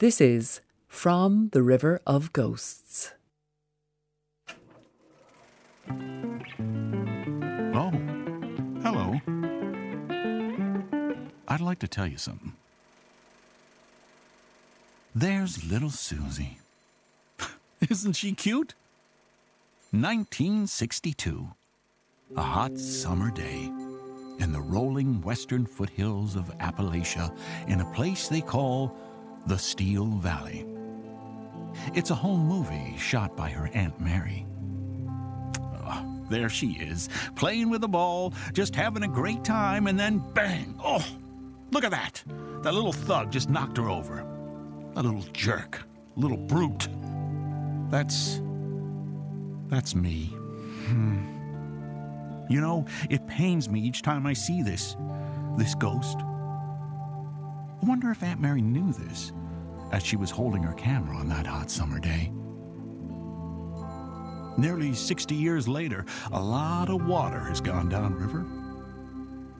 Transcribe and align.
This 0.00 0.18
is 0.18 0.62
From 0.88 1.50
the 1.52 1.62
River 1.62 2.00
of 2.06 2.32
Ghosts. 2.32 3.12
Oh, 7.74 7.92
hello. 8.80 9.20
I'd 11.46 11.60
like 11.60 11.80
to 11.80 11.86
tell 11.86 12.06
you 12.06 12.16
something. 12.16 12.54
There's 15.14 15.70
little 15.70 15.90
Susie. 15.90 16.56
Isn't 17.90 18.14
she 18.14 18.32
cute? 18.32 18.72
1962. 19.90 21.46
A 22.38 22.42
hot 22.42 22.78
summer 22.78 23.30
day 23.30 23.70
in 24.38 24.50
the 24.50 24.62
rolling 24.62 25.20
western 25.20 25.66
foothills 25.66 26.36
of 26.36 26.56
Appalachia 26.56 27.36
in 27.68 27.82
a 27.82 27.92
place 27.92 28.28
they 28.28 28.40
call 28.40 28.96
the 29.46 29.58
Steel 29.58 30.06
Valley. 30.06 30.66
It's 31.94 32.10
a 32.10 32.14
home 32.14 32.46
movie 32.46 32.96
shot 32.98 33.36
by 33.36 33.48
her 33.50 33.70
Aunt 33.74 33.98
Mary. 34.00 34.46
Oh, 35.84 36.22
there 36.28 36.48
she 36.48 36.72
is, 36.72 37.08
playing 37.36 37.70
with 37.70 37.80
the 37.80 37.88
ball, 37.88 38.34
just 38.52 38.74
having 38.74 39.02
a 39.02 39.08
great 39.08 39.44
time, 39.44 39.86
and 39.86 39.98
then 39.98 40.18
bang! 40.34 40.78
Oh, 40.82 41.04
look 41.70 41.84
at 41.84 41.90
that! 41.90 42.22
That 42.62 42.74
little 42.74 42.92
thug 42.92 43.32
just 43.32 43.48
knocked 43.48 43.76
her 43.78 43.88
over. 43.88 44.20
A 44.96 45.02
little 45.02 45.24
jerk, 45.32 45.82
little 46.16 46.36
brute. 46.36 46.88
That's. 47.90 48.40
that's 49.68 49.94
me. 49.94 50.26
Hmm. 50.86 51.26
You 52.50 52.60
know, 52.60 52.84
it 53.08 53.26
pains 53.26 53.68
me 53.68 53.80
each 53.80 54.02
time 54.02 54.26
I 54.26 54.32
see 54.32 54.62
this. 54.62 54.96
this 55.56 55.74
ghost. 55.76 56.18
I 57.82 57.86
wonder 57.86 58.10
if 58.10 58.22
Aunt 58.22 58.40
Mary 58.40 58.60
knew 58.60 58.92
this 58.92 59.32
as 59.92 60.04
she 60.04 60.16
was 60.16 60.30
holding 60.30 60.62
her 60.62 60.74
camera 60.74 61.16
on 61.16 61.28
that 61.28 61.46
hot 61.46 61.70
summer 61.70 61.98
day. 61.98 62.30
Nearly 64.58 64.92
60 64.92 65.34
years 65.34 65.66
later, 65.66 66.04
a 66.32 66.42
lot 66.42 66.90
of 66.90 67.06
water 67.06 67.40
has 67.40 67.60
gone 67.60 67.88
downriver. 67.88 68.46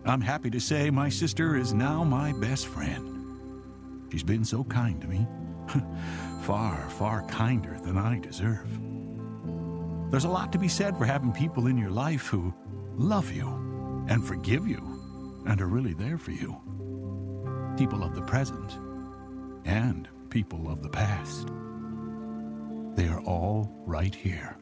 I'm 0.04 0.20
happy 0.20 0.50
to 0.50 0.60
say 0.60 0.90
my 0.90 1.08
sister 1.08 1.56
is 1.56 1.72
now 1.72 2.04
my 2.04 2.32
best 2.32 2.66
friend. 2.66 4.10
She's 4.12 4.22
been 4.22 4.44
so 4.44 4.64
kind 4.64 5.00
to 5.00 5.08
me. 5.08 5.26
far, 6.42 6.90
far 6.90 7.22
kinder 7.26 7.78
than 7.82 7.96
I 7.96 8.18
deserve. 8.18 8.68
There's 10.10 10.24
a 10.24 10.28
lot 10.28 10.52
to 10.52 10.58
be 10.58 10.68
said 10.68 10.98
for 10.98 11.04
having 11.06 11.32
people 11.32 11.68
in 11.68 11.78
your 11.78 11.90
life 11.90 12.26
who 12.26 12.52
love 12.96 13.32
you 13.32 13.46
and 14.08 14.26
forgive 14.26 14.66
you 14.66 15.42
and 15.46 15.60
are 15.60 15.66
really 15.66 15.94
there 15.94 16.18
for 16.18 16.32
you. 16.32 16.60
People 17.80 18.04
of 18.04 18.14
the 18.14 18.20
present 18.20 18.78
and 19.64 20.06
people 20.28 20.70
of 20.70 20.82
the 20.82 20.88
past. 20.90 21.48
They 22.94 23.08
are 23.08 23.22
all 23.22 23.72
right 23.86 24.14
here, 24.14 24.58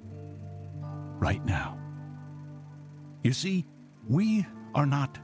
right 1.18 1.44
now. 1.44 1.76
You 3.24 3.32
see, 3.32 3.66
we 4.08 4.46
are 4.72 4.86
not 4.86 5.18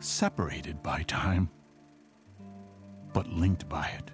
separated 0.00 0.82
by 0.82 1.04
time, 1.04 1.48
but 3.12 3.28
linked 3.28 3.68
by 3.68 3.86
it. 3.86 4.10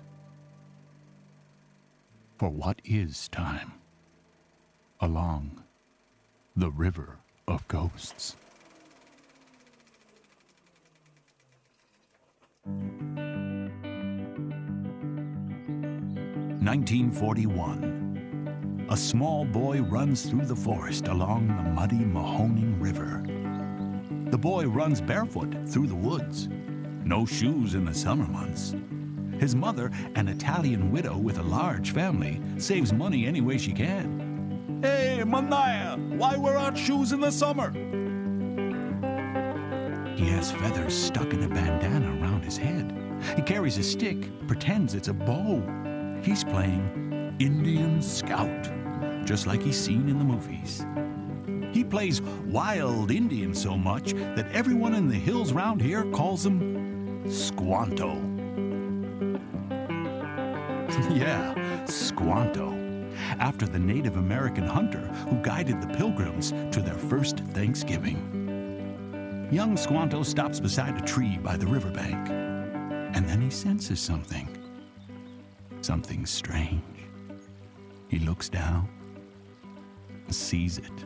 For 2.36 2.50
what 2.50 2.82
is 2.84 3.30
time? 3.30 3.72
Along 5.00 5.64
the 6.56 6.70
river 6.70 7.20
of 7.48 7.66
ghosts. 7.68 8.36
1941. 16.64 18.86
A 18.88 18.96
small 18.96 19.44
boy 19.44 19.82
runs 19.82 20.24
through 20.24 20.46
the 20.46 20.56
forest 20.56 21.08
along 21.08 21.48
the 21.48 21.62
muddy 21.62 21.98
Mahoning 21.98 22.80
River. 22.80 23.22
The 24.30 24.38
boy 24.38 24.66
runs 24.66 25.02
barefoot 25.02 25.54
through 25.68 25.88
the 25.88 25.94
woods, 25.94 26.48
no 27.04 27.26
shoes 27.26 27.74
in 27.74 27.84
the 27.84 27.92
summer 27.92 28.26
months. 28.26 28.74
His 29.38 29.54
mother, 29.54 29.90
an 30.14 30.28
Italian 30.28 30.90
widow 30.90 31.18
with 31.18 31.36
a 31.36 31.42
large 31.42 31.90
family, 31.90 32.40
saves 32.56 32.94
money 32.94 33.26
any 33.26 33.42
way 33.42 33.58
she 33.58 33.72
can. 33.72 34.80
Hey, 34.82 35.22
Manaya, 35.22 35.98
why 36.16 36.38
wear 36.38 36.56
out 36.56 36.78
shoes 36.78 37.12
in 37.12 37.20
the 37.20 37.30
summer? 37.30 37.72
He 40.16 40.30
has 40.30 40.50
feathers 40.52 40.96
stuck 40.96 41.34
in 41.34 41.42
a 41.42 41.48
bandana 41.48 42.18
around 42.22 42.42
his 42.42 42.56
head. 42.56 42.90
He 43.36 43.42
carries 43.42 43.76
a 43.76 43.82
stick, 43.82 44.30
pretends 44.46 44.94
it's 44.94 45.08
a 45.08 45.14
bow. 45.14 45.62
He's 46.24 46.42
playing 46.42 47.36
Indian 47.38 48.00
Scout, 48.00 48.72
just 49.26 49.46
like 49.46 49.60
he's 49.60 49.78
seen 49.78 50.08
in 50.08 50.18
the 50.18 50.24
movies. 50.24 50.86
He 51.70 51.84
plays 51.84 52.22
wild 52.46 53.10
Indian 53.10 53.52
so 53.52 53.76
much 53.76 54.14
that 54.14 54.50
everyone 54.50 54.94
in 54.94 55.06
the 55.06 55.16
hills 55.16 55.52
round 55.52 55.82
here 55.82 56.04
calls 56.12 56.46
him 56.46 57.30
Squanto. 57.30 58.14
yeah, 61.14 61.84
Squanto, 61.84 62.72
after 63.38 63.66
the 63.66 63.78
Native 63.78 64.16
American 64.16 64.66
hunter 64.66 65.06
who 65.28 65.36
guided 65.42 65.82
the 65.82 65.94
pilgrims 65.94 66.52
to 66.70 66.80
their 66.80 66.94
first 66.94 67.40
Thanksgiving. 67.52 69.50
Young 69.52 69.76
Squanto 69.76 70.22
stops 70.22 70.58
beside 70.58 70.96
a 70.96 71.04
tree 71.04 71.36
by 71.36 71.58
the 71.58 71.66
riverbank, 71.66 72.30
and 72.30 73.28
then 73.28 73.42
he 73.42 73.50
senses 73.50 74.00
something 74.00 74.48
something 75.84 76.24
strange. 76.24 76.80
He 78.08 78.18
looks 78.18 78.48
down, 78.48 78.88
sees 80.30 80.78
it. 80.78 81.04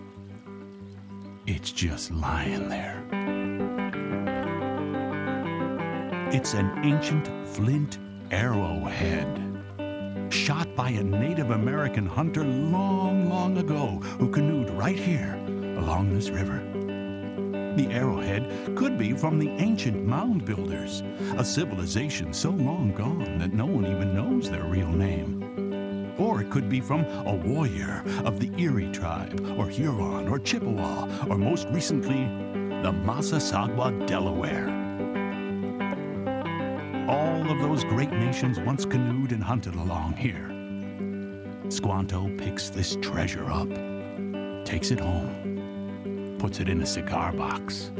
It's 1.47 1.73
just 1.73 2.13
lying 2.13 2.69
there. 2.69 3.03
It's 6.31 6.55
an 6.55 6.71
ancient 6.85 7.27
flint 7.49 7.99
arrowhead, 8.31 9.29
shot 10.31 10.73
by 10.77 10.91
a 10.91 11.03
Native 11.03 11.51
American 11.51 12.07
hunter 12.07 12.45
long, 12.45 13.29
long 13.29 13.59
ago 13.59 13.99
who 14.21 14.31
canoed 14.31 14.71
right 14.71 14.99
here 14.99 15.35
along 15.77 16.15
this 16.15 16.31
river. 16.31 16.78
The 17.79 17.95
arrowhead 17.95 18.75
could 18.77 18.99
be 18.99 19.13
from 19.13 19.39
the 19.39 19.51
ancient 19.51 20.05
mound 20.05 20.45
builders, 20.45 21.05
a 21.37 21.45
civilization 21.45 22.33
so 22.33 22.51
long 22.51 22.91
gone 22.91 23.39
that 23.39 23.53
no 23.53 23.67
one 23.67 23.87
even 23.87 24.13
knows 24.13 24.51
their 24.51 24.65
real 24.65 24.89
name. 24.89 26.13
Or 26.19 26.41
it 26.41 26.51
could 26.51 26.69
be 26.69 26.81
from 26.81 27.05
a 27.05 27.37
warrior 27.37 28.03
of 28.25 28.41
the 28.41 28.51
Erie 28.61 28.91
tribe, 28.91 29.55
or 29.57 29.69
Huron, 29.69 30.27
or 30.27 30.41
Chippewa, 30.41 31.29
or 31.29 31.39
most 31.39 31.69
recently, 31.69 32.25
the 32.83 32.91
Massasauga 32.91 34.05
Delaware. 34.09 34.67
All 37.09 37.49
of 37.49 37.61
those 37.61 37.85
great 37.85 38.11
nations 38.11 38.59
once 38.59 38.85
canoed 38.85 39.31
and 39.31 39.45
hunted 39.45 39.77
along 39.77 40.15
here. 40.15 40.51
Squanto 41.71 42.29
picks 42.37 42.71
this 42.71 42.97
treasure 42.97 43.49
up, 43.49 43.69
takes 44.65 44.91
it 44.91 44.99
home, 44.99 45.48
puts 46.39 46.61
it 46.61 46.69
in 46.69 46.81
a 46.83 46.87
cigar 46.87 47.33
box. 47.33 47.91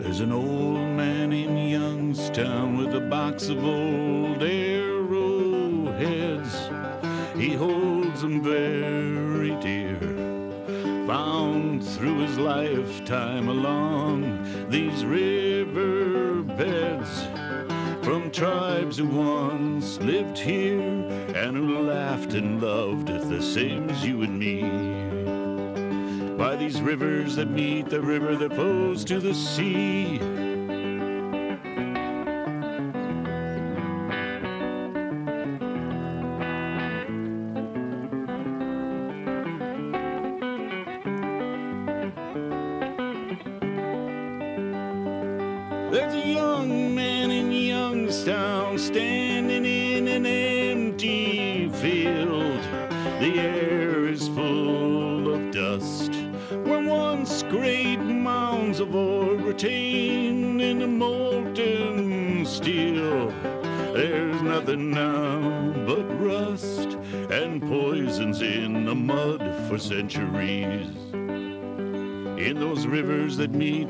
There's 0.00 0.20
an 0.20 0.32
old 0.32 0.88
man 0.96 1.32
in 1.32 1.56
Youngstown 1.56 2.76
with 2.76 2.94
a 2.94 3.00
box 3.00 3.48
of 3.48 3.64
old 3.64 4.42
arrowheads. 4.42 4.94
He 7.36 7.54
holds 7.54 8.22
them 8.22 8.42
very 8.42 9.54
dear. 9.60 9.98
Found 11.06 11.84
through 11.86 12.18
his 12.20 12.36
lifetime 12.38 13.48
along 13.48 14.68
these 14.68 15.04
river 15.04 16.42
beds 16.42 17.22
from 18.04 18.30
tribes 18.30 18.98
who 18.98 19.06
once 19.06 19.98
lived 20.00 20.38
here 20.38 20.80
and 21.34 21.56
who 21.56 21.78
laughed 21.80 22.34
and 22.34 22.60
loved 22.62 23.08
the 23.08 23.40
same 23.40 23.88
as 23.88 24.04
you 24.04 24.22
and 24.22 24.38
me. 24.38 25.03
By 26.36 26.56
these 26.56 26.80
rivers 26.82 27.36
that 27.36 27.48
meet 27.48 27.88
the 27.88 28.00
river 28.00 28.36
that 28.36 28.54
flows 28.54 29.04
to 29.04 29.20
the 29.20 29.34
sea. 29.34 30.18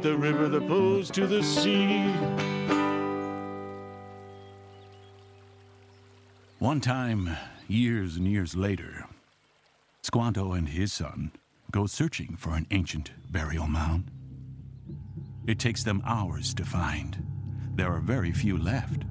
The 0.05 0.15
river 0.15 0.51
that 0.51 0.67
flows 0.67 1.11
to 1.11 1.27
the 1.27 1.43
sea. 1.43 2.13
One 6.59 6.83
time, 6.83 7.35
years 7.69 8.17
and 8.17 8.29
years 8.29 8.55
later, 8.55 9.07
Squanto 10.03 10.53
and 10.53 10.69
his 10.69 10.93
son 10.93 11.33
go 11.71 11.87
searching 11.87 12.37
for 12.37 12.51
an 12.55 12.67
ancient 12.71 13.13
burial 13.31 13.67
mound. 13.67 14.11
It 15.47 15.59
takes 15.59 15.83
them 15.83 16.03
hours 16.05 16.53
to 16.55 16.67
find. 16.67 17.27
There 17.75 17.91
are 17.91 18.01
very 18.01 18.33
few 18.33 18.59
left. 18.59 19.05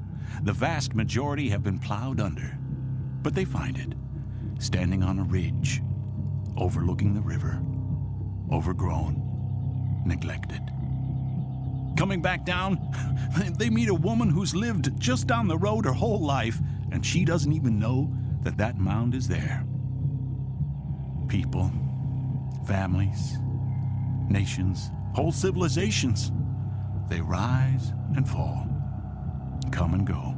The 0.44 0.54
vast 0.54 0.94
majority 0.94 1.50
have 1.50 1.64
been 1.64 1.80
plowed 1.80 2.20
under. 2.20 2.56
But 3.24 3.34
they 3.34 3.46
find 3.46 3.80
it, 3.80 3.96
standing 4.60 5.02
on 5.02 5.18
a 5.18 5.24
ridge, 5.24 5.82
overlooking 6.56 7.16
the 7.16 7.22
river, 7.22 7.64
overgrown, 8.52 10.04
neglected. 10.06 10.73
Coming 11.98 12.22
back 12.22 12.46
down, 12.46 12.80
they 13.58 13.70
meet 13.70 13.90
a 13.90 13.94
woman 13.94 14.30
who's 14.30 14.56
lived 14.56 15.00
just 15.00 15.28
down 15.28 15.48
the 15.48 15.58
road 15.58 15.86
her 15.86 15.94
whole 15.94 16.20
life, 16.20 16.60
and 16.92 17.06
she 17.06 17.26
doesn't 17.26 17.54
even 17.54 17.80
know 17.80 18.12
that 18.42 18.58
that 18.58 18.78
mound 18.78 19.16
is 19.16 19.28
there. 19.28 19.66
People, 21.28 21.72
families, 22.68 23.38
nations, 24.30 24.92
whole 25.14 25.32
civilizations, 25.32 26.32
they 27.10 27.22
rise 27.22 27.94
and 28.16 28.28
fall, 28.28 28.68
come 29.72 29.94
and 29.94 30.06
go. 30.06 30.36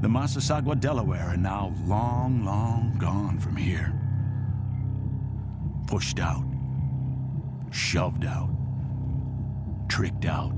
The 0.00 0.08
Massasauga 0.08 0.78
Delaware 0.78 1.28
are 1.28 1.36
now 1.36 1.72
long, 1.86 2.44
long 2.44 2.96
gone 2.98 3.38
from 3.38 3.56
here. 3.56 3.92
Pushed 5.86 6.20
out, 6.20 6.44
shoved 7.70 8.24
out, 8.24 8.53
tricked 9.88 10.24
out, 10.24 10.54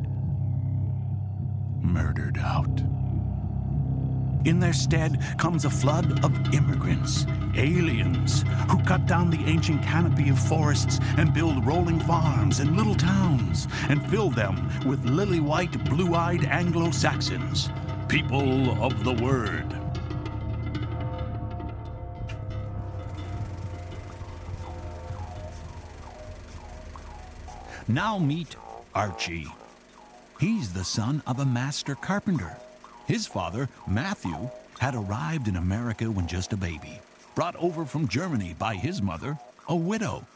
murdered 1.80 2.38
out. 2.38 2.82
In 4.44 4.60
their 4.60 4.72
stead 4.72 5.20
comes 5.38 5.64
a 5.64 5.70
flood 5.70 6.24
of 6.24 6.54
immigrants, 6.54 7.26
aliens, 7.56 8.44
who 8.70 8.80
cut 8.84 9.06
down 9.06 9.28
the 9.28 9.44
ancient 9.46 9.82
canopy 9.82 10.28
of 10.28 10.38
forests 10.38 11.00
and 11.16 11.34
build 11.34 11.66
rolling 11.66 11.98
farms 11.98 12.60
and 12.60 12.76
little 12.76 12.94
towns 12.94 13.66
and 13.88 14.08
fill 14.08 14.30
them 14.30 14.70
with 14.86 15.04
lily 15.04 15.40
white, 15.40 15.84
blue 15.86 16.14
eyed 16.14 16.44
Anglo 16.44 16.92
Saxons, 16.92 17.70
people 18.06 18.80
of 18.82 19.02
the 19.02 19.14
word. 19.14 19.66
Now 27.88 28.18
meet 28.18 28.56
Archie. 28.96 29.52
He's 30.40 30.72
the 30.72 30.82
son 30.82 31.22
of 31.26 31.38
a 31.38 31.44
master 31.44 31.94
carpenter. 31.94 32.56
His 33.06 33.26
father, 33.26 33.68
Matthew, 33.86 34.48
had 34.78 34.94
arrived 34.94 35.48
in 35.48 35.56
America 35.56 36.10
when 36.10 36.26
just 36.26 36.54
a 36.54 36.56
baby, 36.56 36.98
brought 37.34 37.56
over 37.56 37.84
from 37.84 38.08
Germany 38.08 38.56
by 38.58 38.74
his 38.74 39.02
mother, 39.02 39.38
a 39.68 39.76
widow. 39.76 40.26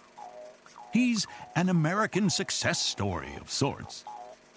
He's 0.92 1.26
an 1.56 1.70
American 1.70 2.28
success 2.28 2.78
story 2.78 3.34
of 3.40 3.50
sorts. 3.50 4.04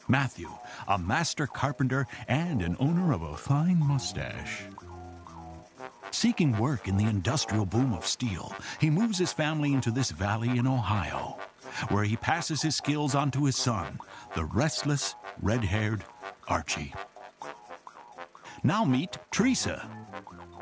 Matthew, 0.09 0.49
a 0.85 0.97
master 0.97 1.47
carpenter 1.47 2.05
and 2.27 2.61
an 2.61 2.75
owner 2.81 3.13
of 3.13 3.21
a 3.21 3.37
fine 3.37 3.79
mustache. 3.79 4.63
Seeking 6.11 6.57
work 6.57 6.89
in 6.89 6.97
the 6.97 7.05
industrial 7.05 7.65
boom 7.65 7.93
of 7.93 8.05
steel, 8.05 8.53
he 8.81 8.89
moves 8.89 9.17
his 9.17 9.31
family 9.31 9.71
into 9.71 9.91
this 9.91 10.11
valley 10.11 10.49
in 10.49 10.67
Ohio, 10.67 11.37
where 11.89 12.03
he 12.03 12.15
passes 12.15 12.61
his 12.61 12.75
skills 12.75 13.15
on 13.15 13.31
to 13.31 13.45
his 13.45 13.55
son, 13.55 13.99
the 14.35 14.45
restless, 14.45 15.15
red 15.41 15.63
haired 15.63 16.03
Archie. 16.47 16.93
Now 18.63 18.85
meet 18.85 19.17
Teresa. 19.31 19.87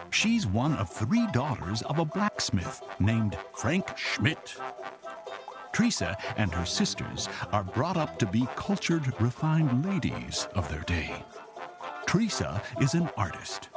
She's 0.09 0.45
one 0.45 0.73
of 0.73 0.89
three 0.89 1.27
daughters 1.27 1.81
of 1.83 1.99
a 1.99 2.05
blacksmith 2.05 2.81
named 2.99 3.37
Frank 3.53 3.97
Schmidt. 3.97 4.55
Teresa 5.71 6.17
and 6.35 6.53
her 6.53 6.65
sisters 6.65 7.29
are 7.51 7.63
brought 7.63 7.97
up 7.97 8.19
to 8.19 8.25
be 8.25 8.47
cultured, 8.55 9.13
refined 9.21 9.85
ladies 9.85 10.47
of 10.55 10.67
their 10.69 10.81
day. 10.81 11.23
Teresa 12.05 12.61
is 12.81 12.93
an 12.93 13.09
artist. 13.15 13.69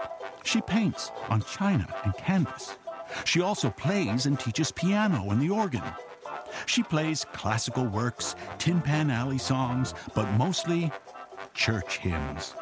She 0.45 0.61
paints 0.61 1.13
on 1.29 1.43
china 1.43 1.87
and 2.05 2.17
canvas. 2.17 2.79
She 3.25 3.41
also 3.41 3.71
plays 3.71 4.27
and 4.27 4.39
teaches 4.41 4.73
piano 4.73 5.31
and 5.31 5.41
the 5.41 5.51
organ. 5.51 5.85
She 6.67 6.83
plays 6.83 7.25
classical 7.33 7.87
works, 7.87 8.35
Tin 8.59 8.81
Pan 8.81 9.11
Alley 9.11 9.39
songs, 9.39 9.95
but 10.15 10.31
mostly 10.33 10.91
church 11.55 11.99
hymns. 11.99 12.55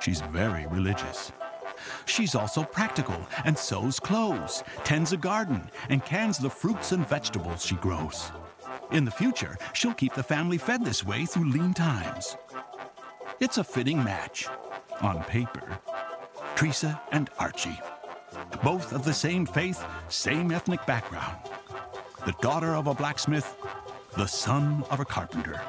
She's 0.00 0.20
very 0.20 0.66
religious. 0.66 1.32
She's 2.06 2.34
also 2.34 2.64
practical 2.64 3.26
and 3.44 3.56
sews 3.56 3.98
clothes, 3.98 4.62
tends 4.84 5.12
a 5.12 5.16
garden, 5.16 5.70
and 5.88 6.04
cans 6.04 6.38
the 6.38 6.50
fruits 6.50 6.92
and 6.92 7.06
vegetables 7.08 7.64
she 7.64 7.76
grows. 7.76 8.30
In 8.90 9.04
the 9.04 9.10
future, 9.10 9.56
she'll 9.72 9.94
keep 9.94 10.14
the 10.14 10.22
family 10.22 10.58
fed 10.58 10.84
this 10.84 11.04
way 11.04 11.24
through 11.24 11.50
lean 11.50 11.72
times. 11.72 12.36
It's 13.40 13.58
a 13.58 13.64
fitting 13.64 14.02
match. 14.02 14.48
On 15.00 15.22
paper, 15.24 15.78
Teresa 16.54 17.00
and 17.10 17.28
Archie. 17.38 17.80
Both 18.62 18.92
of 18.92 19.04
the 19.04 19.14
same 19.14 19.46
faith, 19.46 19.84
same 20.08 20.52
ethnic 20.52 20.84
background. 20.86 21.38
The 22.24 22.34
daughter 22.40 22.74
of 22.74 22.86
a 22.86 22.94
blacksmith, 22.94 23.56
the 24.16 24.26
son 24.26 24.84
of 24.90 25.00
a 25.00 25.04
carpenter. 25.04 25.60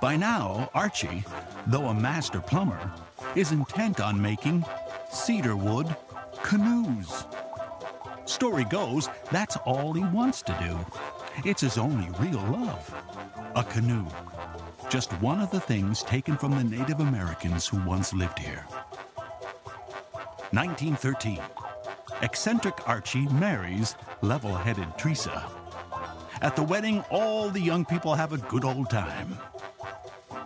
By 0.00 0.16
now, 0.16 0.70
Archie, 0.74 1.24
though 1.66 1.86
a 1.86 1.94
master 1.94 2.40
plumber, 2.40 2.92
is 3.34 3.52
intent 3.52 4.00
on 4.00 4.20
making 4.20 4.64
cedar 5.10 5.56
wood 5.56 5.94
canoes. 6.42 7.24
Story 8.26 8.64
goes, 8.64 9.08
that's 9.32 9.56
all 9.64 9.94
he 9.94 10.04
wants 10.04 10.42
to 10.42 10.52
do. 10.60 10.78
It's 11.48 11.62
his 11.62 11.78
only 11.78 12.10
real 12.18 12.42
love. 12.50 12.94
A 13.54 13.64
canoe. 13.64 14.06
Just 14.90 15.12
one 15.22 15.40
of 15.40 15.50
the 15.50 15.60
things 15.60 16.02
taken 16.02 16.36
from 16.36 16.50
the 16.52 16.64
Native 16.64 17.00
Americans 17.00 17.66
who 17.66 17.78
once 17.84 18.12
lived 18.12 18.38
here. 18.38 18.66
1913. 20.52 21.40
Eccentric 22.22 22.88
Archie 22.88 23.28
marries 23.28 23.94
level 24.22 24.54
headed 24.54 24.88
Teresa. 24.96 25.50
At 26.40 26.56
the 26.56 26.62
wedding, 26.62 27.04
all 27.10 27.50
the 27.50 27.60
young 27.60 27.84
people 27.84 28.14
have 28.14 28.32
a 28.32 28.38
good 28.38 28.64
old 28.64 28.88
time. 28.88 29.38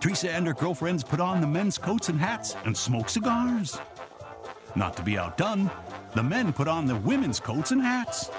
Teresa 0.00 0.33
and 0.33 0.47
her 0.47 0.55
girlfriends 0.55 1.05
put 1.05 1.21
on 1.21 1.41
the 1.41 1.47
men's 1.47 1.79
coats 1.79 2.09
and 2.09 2.19
hats 2.19 2.57
and 2.65 2.77
smoke 2.77 3.09
cigars. 3.09 3.79
Not 4.75 4.97
to 4.97 5.03
be 5.03 5.17
outdone, 5.17 5.71
the 6.15 6.23
men 6.23 6.53
put 6.53 6.67
on 6.67 6.87
the 6.87 6.97
women's 6.97 7.39
coats 7.39 7.71
and 7.71 7.83
hats. 7.83 8.31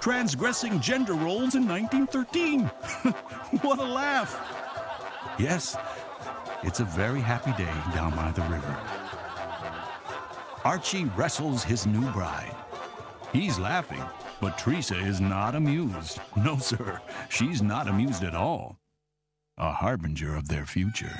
Transgressing 0.00 0.80
gender 0.80 1.14
roles 1.14 1.54
in 1.54 1.68
1913. 1.68 2.64
what 3.62 3.78
a 3.78 3.84
laugh! 3.84 4.36
Yes, 5.38 5.76
it's 6.64 6.80
a 6.80 6.84
very 6.84 7.20
happy 7.20 7.52
day 7.52 7.72
down 7.94 8.16
by 8.16 8.32
the 8.32 8.42
river. 8.42 9.07
Archie 10.68 11.06
wrestles 11.16 11.64
his 11.64 11.86
new 11.86 12.06
bride. 12.10 12.54
He's 13.32 13.58
laughing, 13.58 14.02
but 14.38 14.58
Teresa 14.58 14.98
is 14.98 15.18
not 15.18 15.54
amused. 15.54 16.20
No, 16.36 16.58
sir, 16.58 17.00
she's 17.30 17.62
not 17.62 17.88
amused 17.88 18.22
at 18.22 18.34
all. 18.34 18.78
A 19.56 19.72
harbinger 19.72 20.36
of 20.36 20.46
their 20.48 20.66
future. 20.66 21.16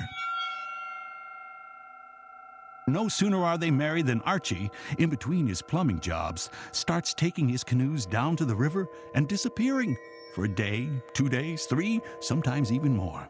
No 2.85 3.07
sooner 3.07 3.43
are 3.43 3.57
they 3.57 3.71
married 3.71 4.05
than 4.05 4.21
Archie, 4.21 4.69
in 4.99 5.09
between 5.09 5.47
his 5.47 5.63
plumbing 5.63 5.99
jobs, 5.99 6.51
starts 6.71 7.15
taking 7.15 7.49
his 7.49 7.63
canoes 7.63 8.05
down 8.05 8.35
to 8.35 8.45
the 8.45 8.55
river 8.55 8.87
and 9.15 9.27
disappearing 9.27 9.97
for 10.35 10.45
a 10.45 10.55
day, 10.55 10.87
two 11.13 11.27
days, 11.27 11.65
three, 11.65 12.01
sometimes 12.19 12.71
even 12.71 12.95
more. 12.95 13.27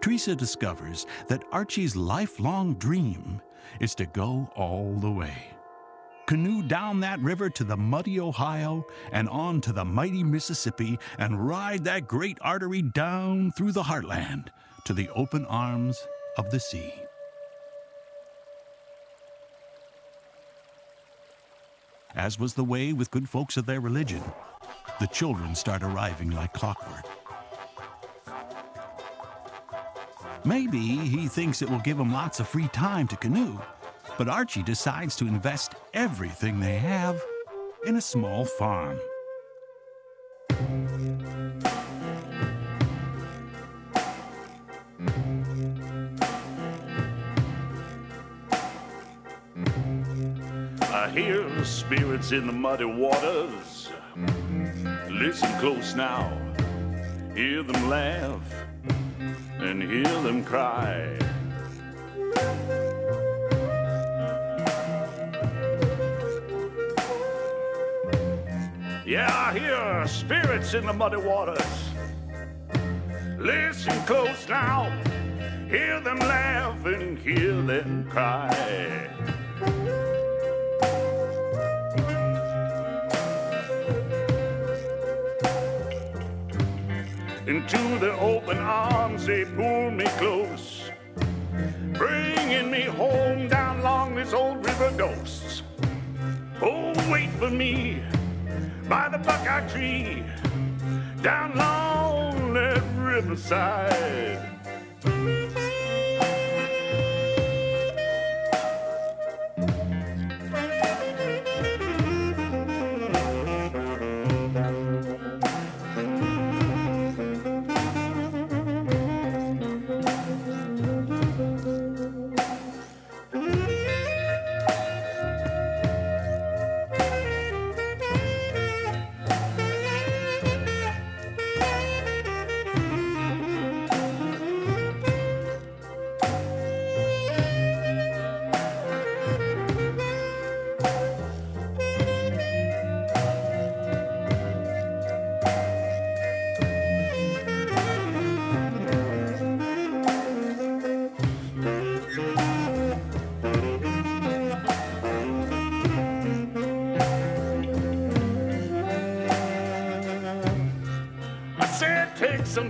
Teresa 0.00 0.34
discovers 0.34 1.06
that 1.28 1.44
Archie's 1.52 1.94
lifelong 1.94 2.76
dream 2.76 3.42
is 3.80 3.94
to 3.96 4.06
go 4.06 4.50
all 4.54 4.94
the 4.94 5.10
way. 5.10 5.54
Canoe 6.26 6.62
down 6.62 7.00
that 7.00 7.20
river 7.20 7.50
to 7.50 7.64
the 7.64 7.76
muddy 7.76 8.18
Ohio 8.18 8.86
and 9.12 9.28
on 9.28 9.60
to 9.60 9.72
the 9.72 9.84
mighty 9.84 10.24
Mississippi 10.24 10.98
and 11.18 11.46
ride 11.46 11.84
that 11.84 12.08
great 12.08 12.38
artery 12.40 12.80
down 12.80 13.52
through 13.52 13.72
the 13.72 13.82
heartland 13.82 14.48
to 14.84 14.94
the 14.94 15.10
open 15.10 15.44
arms 15.46 16.06
of 16.38 16.50
the 16.50 16.60
sea. 16.60 16.94
As 22.14 22.38
was 22.38 22.54
the 22.54 22.64
way 22.64 22.92
with 22.92 23.10
good 23.10 23.28
folks 23.28 23.56
of 23.56 23.66
their 23.66 23.80
religion, 23.80 24.22
the 25.00 25.06
children 25.08 25.54
start 25.54 25.82
arriving 25.82 26.30
like 26.30 26.52
clockwork. 26.54 27.23
Maybe 30.46 30.78
he 30.78 31.26
thinks 31.26 31.62
it 31.62 31.70
will 31.70 31.78
give 31.78 31.98
him 31.98 32.12
lots 32.12 32.38
of 32.38 32.46
free 32.46 32.68
time 32.68 33.08
to 33.08 33.16
canoe, 33.16 33.58
but 34.18 34.28
Archie 34.28 34.62
decides 34.62 35.16
to 35.16 35.26
invest 35.26 35.74
everything 35.94 36.60
they 36.60 36.76
have 36.76 37.18
in 37.86 37.96
a 37.96 38.00
small 38.00 38.44
farm. 38.44 38.98
I 50.92 51.10
hear 51.10 51.48
the 51.48 51.64
spirits 51.64 52.32
in 52.32 52.46
the 52.46 52.52
muddy 52.52 52.84
waters. 52.84 53.88
Listen 55.10 55.58
close 55.58 55.94
now. 55.94 56.38
Hear 57.34 57.62
them 57.62 57.88
laugh 57.88 58.42
and 59.64 59.82
hear 59.82 60.22
them 60.22 60.44
cry. 60.44 61.18
Yeah, 69.06 69.30
I 69.30 69.58
hear 69.58 70.06
spirits 70.06 70.74
in 70.74 70.86
the 70.86 70.92
muddy 70.92 71.16
waters. 71.16 71.90
Listen 73.38 73.98
close 74.04 74.48
now. 74.48 74.90
Hear 75.68 76.00
them 76.00 76.18
laugh 76.18 76.84
and 76.84 77.18
hear 77.18 77.62
them 77.62 78.06
cry. 78.10 79.13
Into 87.54 87.98
their 88.00 88.14
open 88.14 88.58
arms 88.58 89.26
they 89.26 89.44
pull 89.44 89.92
me 89.92 90.06
close, 90.18 90.90
bringing 91.92 92.68
me 92.68 92.80
home 92.80 93.46
down 93.46 93.78
along 93.78 94.16
this 94.16 94.32
old 94.32 94.66
river 94.66 94.92
ghosts. 94.98 95.62
Oh, 96.60 96.92
wait 97.12 97.30
for 97.38 97.50
me 97.50 98.02
by 98.88 99.08
the 99.08 99.18
buckeye 99.18 99.68
tree, 99.68 100.24
down 101.22 101.52
along 101.52 102.54
that 102.54 102.82
riverside. 102.98 104.54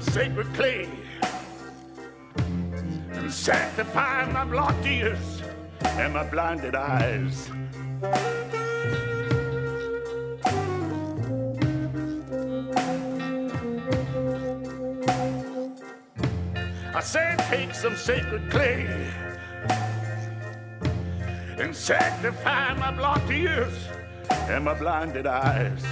Some 0.00 0.12
sacred 0.12 0.52
clay 0.54 0.88
and 3.12 3.32
sanctify 3.32 4.28
my 4.32 4.44
blocked 4.44 4.84
ears 4.84 5.40
and 5.82 6.14
my 6.14 6.28
blinded 6.28 6.74
eyes. 6.74 7.48
I 16.92 17.00
said, 17.00 17.38
take 17.48 17.72
some 17.72 17.94
sacred 17.94 18.50
clay 18.50 18.86
and 21.58 21.74
sanctify 21.74 22.74
my 22.74 22.90
blocked 22.90 23.30
ears 23.30 23.86
and 24.48 24.64
my 24.64 24.74
blinded 24.74 25.28
eyes. 25.28 25.84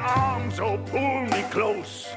Arms, 0.00 0.58
oh, 0.60 0.78
pull 0.86 1.22
me 1.26 1.42
close. 1.50 2.08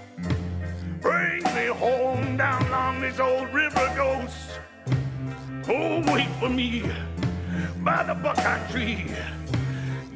Bring 1.01 1.43
me 1.55 1.67
home 1.67 2.37
down 2.37 2.65
along 2.67 3.01
this 3.01 3.19
old 3.19 3.53
river 3.53 3.91
ghost. 3.95 4.59
Oh, 5.67 6.01
wait 6.13 6.29
for 6.39 6.49
me 6.49 6.83
by 7.83 8.03
the 8.03 8.15
buckeye 8.15 8.65
tree, 8.71 9.05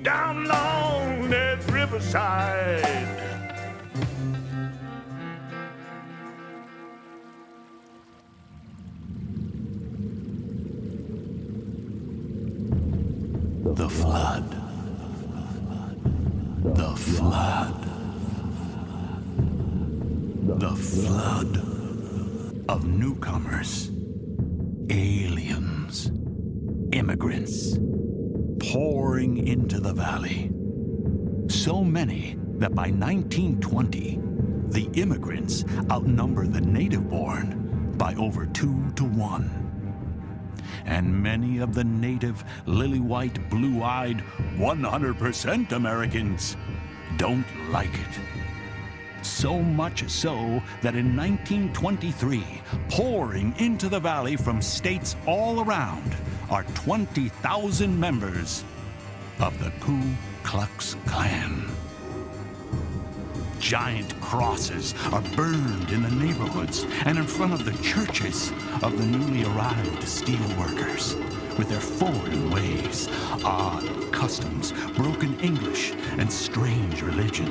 down 0.02 0.46
along 0.46 1.30
that 1.30 1.70
riverside. 1.70 2.84
The 13.76 13.90
flood. 13.90 14.67
The 16.78 16.96
flood. 16.96 17.84
The 20.60 20.76
flood 20.76 21.58
of 22.70 22.86
newcomers, 22.86 23.90
aliens, 24.92 26.12
immigrants 26.92 27.80
pouring 28.60 29.48
into 29.48 29.80
the 29.80 29.92
valley. 29.92 30.52
So 31.50 31.84
many 31.84 32.38
that 32.60 32.76
by 32.76 32.92
1920, 32.92 34.20
the 34.70 34.88
immigrants 35.02 35.66
outnumber 35.92 36.46
the 36.46 36.62
native 36.62 37.10
born 37.10 37.96
by 37.98 38.14
over 38.16 38.46
two 38.46 38.92
to 38.98 39.04
one 39.04 39.67
and 40.88 41.22
many 41.22 41.60
of 41.60 41.76
the 41.76 41.84
native, 41.84 42.44
lily 42.66 43.00
white, 43.00 43.50
blue 43.50 43.84
eyed, 43.84 44.24
100% 44.56 45.72
Americans 45.74 46.58
don't 47.18 47.46
like 47.70 47.94
it. 47.94 48.20
So 49.22 49.62
much 49.62 50.08
so 50.10 50.62
that 50.82 50.96
in 50.96 51.16
1923, 51.16 52.44
pouring 52.90 53.54
into 53.58 53.90
the 53.90 54.00
valley 54.00 54.38
from 54.38 54.62
states 54.62 55.16
all 55.26 55.62
around 55.64 56.16
are 56.50 56.64
20,000 56.64 58.00
members 58.00 58.64
of 59.40 59.58
the 59.60 59.72
Ku 59.82 60.00
Klux 60.44 60.96
Klan. 61.06 61.77
Giant 63.60 64.20
crosses 64.22 64.94
are 65.12 65.22
burned 65.36 65.92
in 65.92 66.04
the 66.04 66.12
neighborhoods 66.12 66.86
and 67.06 67.18
in 67.18 67.26
front 67.26 67.54
of 67.54 67.66
the 67.66 67.84
churches 67.84 68.52
of 68.84 68.98
the 68.98 69.06
newly 69.06 69.44
arrived 69.44 70.04
steelworkers. 70.04 71.16
With 71.58 71.70
their 71.70 71.82
foreign 71.82 72.52
ways, 72.52 73.10
odd 73.44 74.12
customs, 74.12 74.74
broken 74.96 75.40
English, 75.40 75.94
and 76.18 76.32
strange 76.32 77.02
religion. 77.02 77.48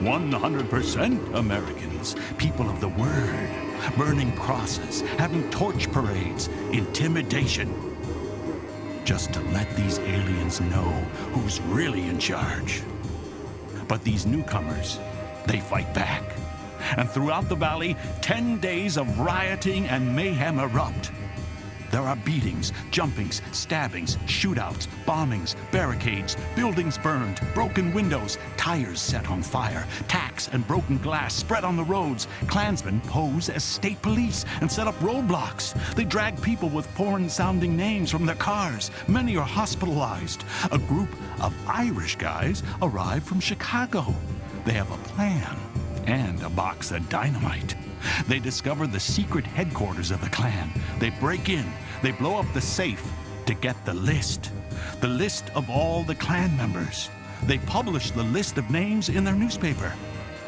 100% 0.00 1.34
Americans, 1.34 2.16
people 2.36 2.68
of 2.68 2.80
the 2.80 2.88
word, 2.88 3.50
burning 3.96 4.36
crosses, 4.36 5.00
having 5.18 5.48
torch 5.50 5.90
parades, 5.90 6.48
intimidation. 6.72 7.72
Just 9.04 9.32
to 9.32 9.40
let 9.50 9.74
these 9.74 9.98
aliens 10.00 10.60
know 10.60 10.90
who's 11.32 11.60
really 11.62 12.02
in 12.08 12.18
charge. 12.18 12.82
But 13.92 14.04
these 14.04 14.24
newcomers, 14.24 14.98
they 15.46 15.60
fight 15.60 15.92
back. 15.92 16.22
And 16.96 17.10
throughout 17.10 17.50
the 17.50 17.54
valley, 17.54 17.94
10 18.22 18.58
days 18.58 18.96
of 18.96 19.18
rioting 19.18 19.86
and 19.86 20.16
mayhem 20.16 20.58
erupt. 20.58 21.10
There 21.92 22.08
are 22.08 22.16
beatings, 22.16 22.72
jumpings, 22.90 23.42
stabbings, 23.54 24.16
shootouts, 24.26 24.88
bombings, 25.04 25.54
barricades, 25.70 26.38
buildings 26.56 26.96
burned, 26.96 27.38
broken 27.52 27.92
windows, 27.92 28.38
tires 28.56 28.98
set 28.98 29.28
on 29.28 29.42
fire, 29.42 29.86
tacks 30.08 30.48
and 30.48 30.66
broken 30.66 30.96
glass 30.96 31.34
spread 31.34 31.64
on 31.64 31.76
the 31.76 31.84
roads. 31.84 32.28
Klansmen 32.46 33.02
pose 33.02 33.50
as 33.50 33.62
state 33.62 34.00
police 34.00 34.46
and 34.62 34.72
set 34.72 34.86
up 34.86 34.94
roadblocks. 35.00 35.74
They 35.94 36.04
drag 36.04 36.40
people 36.40 36.70
with 36.70 36.86
foreign 36.86 37.28
sounding 37.28 37.76
names 37.76 38.10
from 38.10 38.24
their 38.24 38.36
cars. 38.36 38.90
Many 39.06 39.36
are 39.36 39.46
hospitalized. 39.46 40.44
A 40.72 40.78
group 40.78 41.10
of 41.42 41.54
Irish 41.68 42.16
guys 42.16 42.62
arrive 42.80 43.22
from 43.22 43.38
Chicago. 43.38 44.14
They 44.64 44.72
have 44.72 44.90
a 44.90 45.08
plan 45.08 45.58
and 46.06 46.42
a 46.42 46.48
box 46.48 46.90
of 46.90 47.06
dynamite. 47.10 47.76
They 48.26 48.38
discover 48.38 48.86
the 48.86 49.00
secret 49.00 49.46
headquarters 49.46 50.10
of 50.10 50.20
the 50.20 50.30
Klan. 50.30 50.70
They 50.98 51.10
break 51.10 51.48
in, 51.48 51.64
they 52.02 52.12
blow 52.12 52.36
up 52.36 52.52
the 52.52 52.60
safe 52.60 53.04
to 53.46 53.54
get 53.54 53.76
the 53.84 53.94
list. 53.94 54.50
The 55.00 55.08
list 55.08 55.44
of 55.54 55.70
all 55.70 56.02
the 56.02 56.14
Klan 56.14 56.56
members. 56.56 57.08
They 57.44 57.58
publish 57.58 58.10
the 58.10 58.22
list 58.22 58.58
of 58.58 58.70
names 58.70 59.08
in 59.08 59.24
their 59.24 59.34
newspaper. 59.34 59.92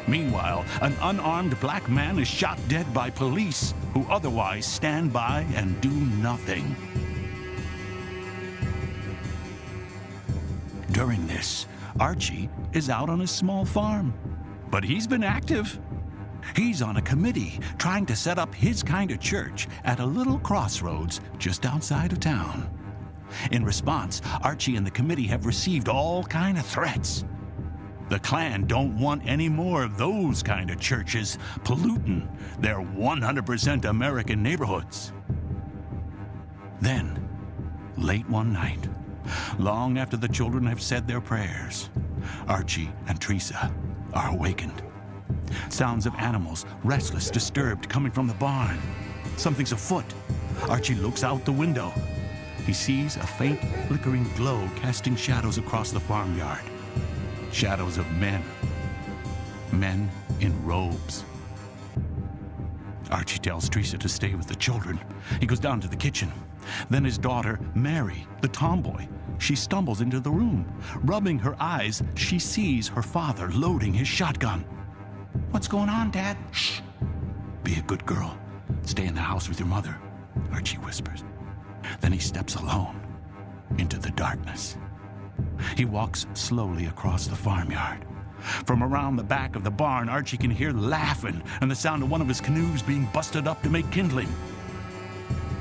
Meanwhile, 0.07 0.65
an 0.81 0.95
unarmed 1.01 1.59
black 1.59 1.89
man 1.89 2.19
is 2.19 2.27
shot 2.27 2.59
dead 2.67 2.93
by 2.93 3.09
police 3.09 3.73
who 3.93 4.05
otherwise 4.09 4.65
stand 4.65 5.11
by 5.11 5.45
and 5.55 5.79
do 5.81 5.89
nothing. 5.89 6.75
During 10.91 11.25
this, 11.27 11.65
Archie 11.99 12.49
is 12.73 12.89
out 12.89 13.09
on 13.09 13.19
his 13.19 13.31
small 13.31 13.65
farm, 13.65 14.13
but 14.69 14.83
he's 14.83 15.07
been 15.07 15.23
active. 15.23 15.79
He's 16.55 16.81
on 16.81 16.97
a 16.97 17.01
committee 17.01 17.59
trying 17.77 18.05
to 18.07 18.15
set 18.15 18.37
up 18.37 18.53
his 18.53 18.83
kind 18.83 19.11
of 19.11 19.19
church 19.19 19.67
at 19.83 19.99
a 19.99 20.05
little 20.05 20.39
crossroads 20.39 21.21
just 21.37 21.65
outside 21.65 22.11
of 22.11 22.19
town. 22.19 22.69
In 23.51 23.63
response, 23.63 24.21
Archie 24.43 24.75
and 24.75 24.85
the 24.85 24.91
committee 24.91 25.27
have 25.27 25.45
received 25.45 25.89
all 25.89 26.23
kind 26.23 26.57
of 26.57 26.65
threats. 26.65 27.25
The 28.09 28.19
Klan 28.19 28.67
don't 28.67 28.99
want 28.99 29.23
any 29.25 29.49
more 29.49 29.83
of 29.83 29.97
those 29.97 30.43
kind 30.43 30.69
of 30.69 30.79
churches 30.79 31.39
polluting 31.63 32.29
their 32.59 32.77
100% 32.77 33.85
American 33.85 34.43
neighborhoods. 34.43 35.11
Then, 36.81 37.27
late 37.97 38.29
one 38.29 38.53
night, 38.53 38.87
long 39.57 39.97
after 39.97 40.17
the 40.17 40.27
children 40.27 40.67
have 40.67 40.81
said 40.81 41.07
their 41.07 41.21
prayers, 41.21 41.89
Archie 42.47 42.91
and 43.07 43.19
Teresa 43.19 43.73
are 44.13 44.29
awakened. 44.29 44.83
Sounds 45.69 46.05
of 46.05 46.15
animals, 46.15 46.65
restless, 46.83 47.29
disturbed, 47.29 47.89
coming 47.89 48.11
from 48.11 48.27
the 48.27 48.33
barn. 48.35 48.79
Something's 49.37 49.71
afoot. 49.71 50.05
Archie 50.69 50.95
looks 50.95 51.23
out 51.23 51.45
the 51.45 51.51
window. 51.51 51.93
He 52.65 52.73
sees 52.73 53.15
a 53.17 53.27
faint, 53.27 53.59
flickering 53.87 54.25
glow 54.35 54.67
casting 54.75 55.15
shadows 55.15 55.57
across 55.57 55.91
the 55.91 55.99
farmyard. 55.99 56.63
Shadows 57.51 57.97
of 57.97 58.09
men. 58.13 58.43
Men 59.71 60.09
in 60.39 60.65
robes. 60.65 61.23
Archie 63.11 63.39
tells 63.39 63.69
Teresa 63.69 63.97
to 63.97 64.09
stay 64.09 64.33
with 64.33 64.47
the 64.47 64.55
children. 64.55 64.99
He 65.39 65.45
goes 65.45 65.59
down 65.59 65.79
to 65.81 65.87
the 65.87 65.95
kitchen. 65.95 66.31
Then 66.89 67.03
his 67.03 67.17
daughter, 67.17 67.59
Mary, 67.75 68.25
the 68.41 68.47
tomboy, 68.47 69.07
she 69.37 69.55
stumbles 69.55 70.01
into 70.01 70.19
the 70.19 70.31
room. 70.31 70.65
Rubbing 71.03 71.37
her 71.39 71.55
eyes, 71.59 72.01
she 72.15 72.39
sees 72.39 72.87
her 72.87 73.03
father 73.03 73.51
loading 73.51 73.93
his 73.93 74.07
shotgun. 74.07 74.65
What's 75.51 75.67
going 75.67 75.89
on, 75.89 76.11
Dad? 76.11 76.37
Shh. 76.51 76.81
Be 77.63 77.75
a 77.75 77.81
good 77.81 78.05
girl. 78.05 78.37
Stay 78.83 79.05
in 79.05 79.15
the 79.15 79.21
house 79.21 79.49
with 79.49 79.59
your 79.59 79.67
mother, 79.67 79.97
Archie 80.51 80.77
whispers. 80.77 81.23
Then 82.01 82.11
he 82.11 82.19
steps 82.19 82.55
alone 82.55 83.01
into 83.77 83.97
the 83.97 84.11
darkness. 84.11 84.77
He 85.75 85.85
walks 85.85 86.25
slowly 86.33 86.85
across 86.85 87.27
the 87.27 87.35
farmyard. 87.35 88.05
From 88.65 88.83
around 88.83 89.15
the 89.15 89.23
back 89.23 89.55
of 89.55 89.63
the 89.63 89.71
barn, 89.71 90.09
Archie 90.09 90.37
can 90.37 90.51
hear 90.51 90.71
laughing 90.71 91.41
and 91.61 91.71
the 91.71 91.75
sound 91.75 92.03
of 92.03 92.11
one 92.11 92.21
of 92.21 92.27
his 92.27 92.41
canoes 92.41 92.81
being 92.81 93.09
busted 93.13 93.47
up 93.47 93.61
to 93.63 93.69
make 93.69 93.89
kindling. 93.91 94.29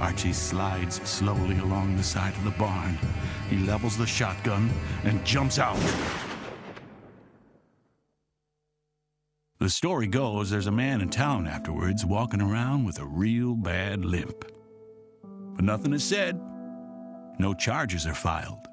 Archie 0.01 0.33
slides 0.33 1.01
slowly 1.09 1.59
along 1.59 1.97
the 1.97 2.03
side 2.03 2.35
of 2.35 2.45
the 2.45 2.51
barn. 2.51 2.99
He 3.49 3.59
levels 3.59 3.97
the 3.97 4.07
shotgun 4.07 4.71
and 5.05 5.25
jumps 5.25 5.59
out. 5.59 5.79
The 9.65 9.71
story 9.71 10.07
goes 10.07 10.51
there's 10.51 10.67
a 10.67 10.71
man 10.71 11.01
in 11.01 11.09
town 11.09 11.47
afterwards 11.47 12.05
walking 12.05 12.43
around 12.43 12.85
with 12.85 12.99
a 12.99 13.07
real 13.07 13.55
bad 13.55 14.05
limp. 14.05 14.45
But 15.55 15.65
nothing 15.65 15.95
is 15.95 16.05
said. 16.05 16.39
No 17.39 17.55
charges 17.55 18.07
are 18.07 18.13
filed. 18.13 18.69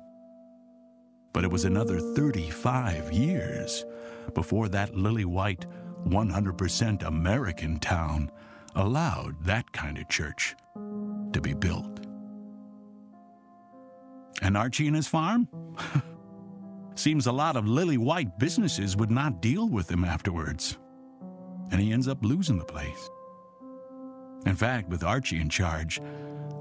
But 1.31 1.45
it 1.45 1.49
was 1.49 1.63
another 1.63 2.01
35 2.01 3.13
years 3.13 3.85
before 4.33 4.67
that 4.67 4.93
lily 4.93 5.23
white, 5.23 5.65
100% 6.07 7.03
American 7.03 7.79
town 7.79 8.29
allowed 8.75 9.41
that 9.45 9.71
kind 9.71 9.97
of 9.97 10.09
church 10.09 10.57
to 11.31 11.39
be 11.39 11.53
built. 11.53 12.01
And 14.41 14.57
Archie 14.57 14.87
and 14.87 14.97
his 14.97 15.07
farm? 15.07 15.47
Seems 17.01 17.25
a 17.25 17.31
lot 17.31 17.55
of 17.55 17.67
lily 17.67 17.97
white 17.97 18.37
businesses 18.37 18.95
would 18.95 19.09
not 19.09 19.41
deal 19.41 19.67
with 19.67 19.89
him 19.89 20.05
afterwards. 20.05 20.77
And 21.71 21.81
he 21.81 21.93
ends 21.93 22.07
up 22.07 22.23
losing 22.23 22.59
the 22.59 22.63
place. 22.63 23.09
In 24.45 24.55
fact, 24.55 24.87
with 24.87 25.03
Archie 25.03 25.41
in 25.41 25.49
charge, 25.49 25.99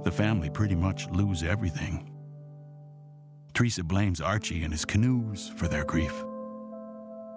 the 0.03 0.11
family 0.11 0.49
pretty 0.49 0.75
much 0.75 1.11
lose 1.11 1.43
everything. 1.43 2.11
Teresa 3.53 3.85
blames 3.85 4.23
Archie 4.23 4.65
and 4.65 4.73
his 4.73 4.87
canoes 4.87 5.53
for 5.57 5.69
their 5.69 5.85
grief. 5.85 6.25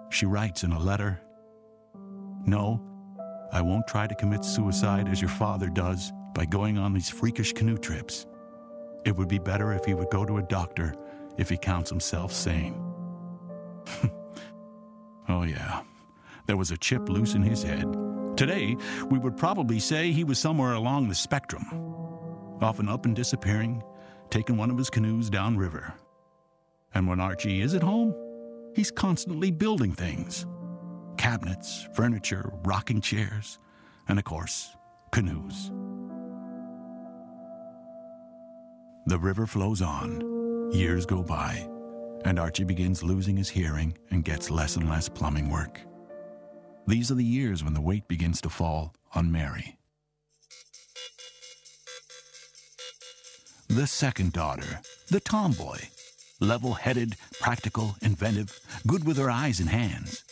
She 0.08 0.24
writes 0.24 0.64
in 0.64 0.72
a 0.72 0.80
letter 0.80 1.20
No, 2.46 2.80
I 3.52 3.60
won't 3.60 3.86
try 3.86 4.06
to 4.06 4.14
commit 4.14 4.46
suicide 4.46 5.10
as 5.10 5.20
your 5.20 5.28
father 5.28 5.68
does 5.68 6.10
by 6.34 6.46
going 6.46 6.78
on 6.78 6.94
these 6.94 7.10
freakish 7.10 7.52
canoe 7.52 7.76
trips. 7.76 8.24
It 9.04 9.14
would 9.14 9.28
be 9.28 9.38
better 9.38 9.74
if 9.74 9.84
he 9.84 9.92
would 9.92 10.08
go 10.08 10.24
to 10.24 10.38
a 10.38 10.42
doctor 10.42 10.94
if 11.36 11.50
he 11.50 11.58
counts 11.58 11.90
himself 11.90 12.32
sane. 12.32 12.93
oh, 15.28 15.42
yeah. 15.42 15.82
There 16.46 16.56
was 16.56 16.70
a 16.70 16.76
chip 16.76 17.08
loose 17.08 17.34
in 17.34 17.42
his 17.42 17.62
head. 17.62 17.86
Today, 18.36 18.76
we 19.10 19.18
would 19.18 19.36
probably 19.36 19.78
say 19.78 20.10
he 20.10 20.24
was 20.24 20.38
somewhere 20.38 20.74
along 20.74 21.08
the 21.08 21.14
spectrum, 21.14 21.64
often 22.60 22.88
up 22.88 23.04
and 23.06 23.14
disappearing, 23.14 23.82
taking 24.30 24.56
one 24.56 24.70
of 24.70 24.78
his 24.78 24.90
canoes 24.90 25.30
downriver. 25.30 25.94
And 26.94 27.06
when 27.06 27.20
Archie 27.20 27.60
is 27.60 27.74
at 27.74 27.82
home, 27.82 28.14
he's 28.74 28.90
constantly 28.90 29.50
building 29.50 29.92
things 29.92 30.46
cabinets, 31.16 31.88
furniture, 31.94 32.52
rocking 32.64 33.00
chairs, 33.00 33.58
and 34.08 34.18
of 34.18 34.24
course, 34.24 34.76
canoes. 35.12 35.70
The 39.06 39.18
river 39.18 39.46
flows 39.46 39.80
on, 39.80 40.72
years 40.72 41.06
go 41.06 41.22
by, 41.22 41.68
and 42.24 42.38
Archie 42.38 42.64
begins 42.64 43.02
losing 43.02 43.36
his 43.36 43.48
hearing 43.48 43.96
and 44.10 44.24
gets 44.24 44.50
less 44.50 44.76
and 44.76 44.88
less 44.88 45.08
plumbing 45.08 45.50
work. 45.50 45.80
These 46.86 47.10
are 47.10 47.16
the 47.16 47.24
years 47.24 47.62
when 47.62 47.74
the 47.74 47.80
weight 47.80 48.08
begins 48.08 48.40
to 48.42 48.50
fall 48.50 48.94
on 49.14 49.30
Mary. 49.30 49.76
The 53.68 53.86
second 53.86 54.32
daughter, 54.32 54.80
the 55.08 55.20
tomboy, 55.20 55.78
level 56.40 56.74
headed, 56.74 57.16
practical, 57.40 57.96
inventive, 58.02 58.58
good 58.86 59.04
with 59.04 59.16
her 59.16 59.30
eyes 59.30 59.60
and 59.60 59.68
hands. 59.68 60.24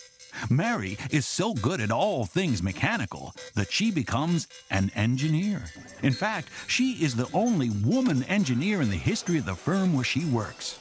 Mary 0.51 0.99
is 1.11 1.27
so 1.27 1.55
good 1.55 1.81
at 1.81 1.91
all 1.91 2.25
things 2.25 2.63
mechanical 2.63 3.35
that 3.55 3.71
she 3.71 3.91
becomes 3.91 4.49
an 4.71 4.91
engineer. 4.95 5.65
In 6.03 6.13
fact, 6.13 6.49
she 6.67 6.93
is 7.05 7.15
the 7.15 7.29
only 7.33 7.71
woman 7.71 8.23
engineer 8.25 8.83
in 8.83 8.91
the 8.91 8.97
history 8.97 9.39
of 9.39 9.47
the 9.47 9.55
firm 9.55 9.95
where 9.95 10.05
she 10.05 10.25
works. 10.25 10.79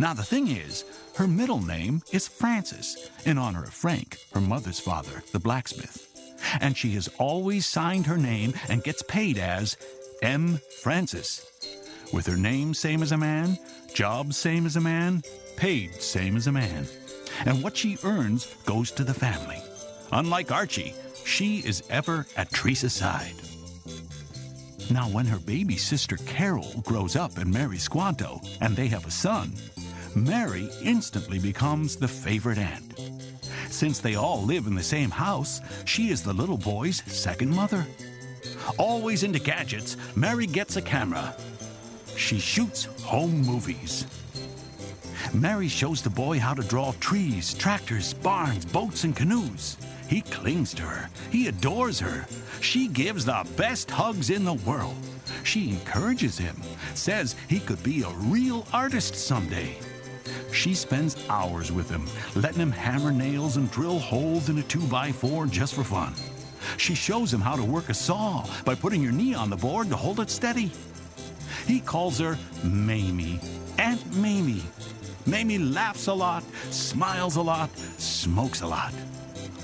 Now, 0.00 0.14
the 0.14 0.24
thing 0.24 0.48
is, 0.48 0.84
her 1.14 1.28
middle 1.28 1.60
name 1.60 2.02
is 2.10 2.26
Frances, 2.26 3.10
in 3.24 3.38
honor 3.38 3.62
of 3.62 3.72
Frank, 3.72 4.18
her 4.32 4.40
mother's 4.40 4.80
father, 4.80 5.22
the 5.30 5.38
blacksmith. 5.38 6.08
And 6.60 6.76
she 6.76 6.90
has 6.92 7.08
always 7.18 7.66
signed 7.66 8.06
her 8.06 8.16
name 8.16 8.54
and 8.68 8.82
gets 8.82 9.02
paid 9.02 9.38
as 9.38 9.76
M. 10.22 10.58
Frances. 10.82 11.46
With 12.12 12.26
her 12.26 12.36
name 12.36 12.74
same 12.74 13.02
as 13.02 13.12
a 13.12 13.16
man, 13.16 13.58
job 13.94 14.32
same 14.32 14.66
as 14.66 14.74
a 14.74 14.80
man, 14.80 15.22
paid 15.56 15.94
same 15.94 16.36
as 16.36 16.48
a 16.48 16.52
man 16.52 16.88
and 17.46 17.62
what 17.62 17.76
she 17.76 17.98
earns 18.04 18.46
goes 18.66 18.90
to 18.92 19.04
the 19.04 19.14
family. 19.14 19.58
Unlike 20.12 20.52
Archie, 20.52 20.94
she 21.24 21.58
is 21.58 21.82
ever 21.90 22.26
at 22.36 22.50
Teresa's 22.50 22.92
side. 22.92 23.34
Now, 24.90 25.08
when 25.08 25.26
her 25.26 25.38
baby 25.38 25.76
sister 25.76 26.16
Carol 26.26 26.82
grows 26.84 27.14
up 27.14 27.38
and 27.38 27.52
marries 27.52 27.84
Squanto, 27.84 28.40
and 28.60 28.74
they 28.74 28.88
have 28.88 29.06
a 29.06 29.10
son, 29.10 29.52
Mary 30.14 30.68
instantly 30.82 31.38
becomes 31.38 31.96
the 31.96 32.08
favorite 32.08 32.58
aunt. 32.58 32.98
Since 33.68 34.00
they 34.00 34.16
all 34.16 34.42
live 34.42 34.66
in 34.66 34.74
the 34.74 34.82
same 34.82 35.10
house, 35.10 35.60
she 35.84 36.10
is 36.10 36.22
the 36.22 36.32
little 36.32 36.58
boy's 36.58 37.02
second 37.04 37.54
mother. 37.54 37.86
Always 38.76 39.22
into 39.22 39.38
gadgets, 39.38 39.96
Mary 40.16 40.46
gets 40.46 40.76
a 40.76 40.82
camera. 40.82 41.34
She 42.16 42.38
shoots 42.38 42.84
home 43.02 43.42
movies. 43.42 44.06
Mary 45.32 45.68
shows 45.68 46.02
the 46.02 46.10
boy 46.10 46.38
how 46.38 46.54
to 46.54 46.62
draw 46.62 46.92
trees, 46.98 47.54
tractors, 47.54 48.14
barns, 48.14 48.64
boats, 48.64 49.04
and 49.04 49.14
canoes. 49.14 49.76
He 50.08 50.22
clings 50.22 50.74
to 50.74 50.82
her. 50.82 51.08
He 51.30 51.46
adores 51.46 52.00
her. 52.00 52.26
She 52.60 52.88
gives 52.88 53.24
the 53.24 53.46
best 53.56 53.90
hugs 53.90 54.30
in 54.30 54.44
the 54.44 54.54
world. 54.54 54.96
She 55.44 55.70
encourages 55.70 56.36
him, 56.36 56.60
says 56.94 57.36
he 57.48 57.60
could 57.60 57.82
be 57.84 58.02
a 58.02 58.10
real 58.10 58.66
artist 58.72 59.14
someday. 59.14 59.76
She 60.52 60.74
spends 60.74 61.16
hours 61.28 61.70
with 61.72 61.88
him, 61.88 62.06
letting 62.34 62.60
him 62.60 62.70
hammer 62.72 63.12
nails 63.12 63.56
and 63.56 63.70
drill 63.70 63.98
holes 63.98 64.48
in 64.48 64.58
a 64.58 64.62
2x4 64.62 65.50
just 65.50 65.74
for 65.74 65.84
fun. 65.84 66.12
She 66.76 66.94
shows 66.94 67.32
him 67.32 67.40
how 67.40 67.56
to 67.56 67.64
work 67.64 67.88
a 67.88 67.94
saw 67.94 68.46
by 68.64 68.74
putting 68.74 69.02
your 69.02 69.12
knee 69.12 69.34
on 69.34 69.48
the 69.50 69.56
board 69.56 69.88
to 69.90 69.96
hold 69.96 70.20
it 70.20 70.30
steady. 70.30 70.70
He 71.66 71.80
calls 71.80 72.18
her 72.18 72.38
Mamie, 72.64 73.40
Aunt 73.78 74.04
Mamie. 74.16 74.62
Mamie 75.26 75.58
laughs 75.58 76.06
a 76.08 76.12
lot, 76.12 76.42
smiles 76.70 77.36
a 77.36 77.42
lot, 77.42 77.74
smokes 77.98 78.62
a 78.62 78.66
lot. 78.66 78.92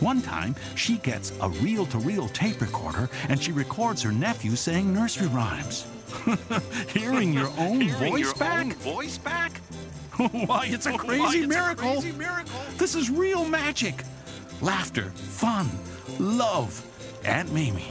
One 0.01 0.21
time, 0.21 0.55
she 0.75 0.99
gets 0.99 1.33
a 1.41 1.49
reel 1.49 1.87
to 1.87 1.99
reel 1.99 2.29
tape 2.29 2.61
recorder 2.61 3.09
and 3.29 3.43
she 3.43 3.51
records 3.53 4.03
her 4.03 4.13
nephew 4.13 4.55
saying 4.57 4.93
nursery 4.93 5.29
rhymes. 5.29 5.87
Hearing 6.89 7.33
your 7.33 7.51
own 7.59 7.81
Hearing 7.83 8.13
voice 8.13 8.21
your 8.21 8.35
back? 8.35 8.65
own 8.67 8.73
voice 8.75 9.19
back? 9.19 9.56
Why, 10.47 10.67
it's 10.71 10.87
a 10.87 10.93
crazy 10.97 11.21
Why, 11.21 11.35
it's 11.35 11.45
a 11.45 11.49
miracle. 11.49 11.93
crazy 11.93 12.13
miracle. 12.13 12.61
This 12.79 12.95
is 12.95 13.11
real 13.11 13.45
magic. 13.45 14.03
Laughter, 14.63 15.11
fun, 15.11 15.69
love, 16.19 16.85
Aunt 17.25 17.53
Mamie. 17.53 17.89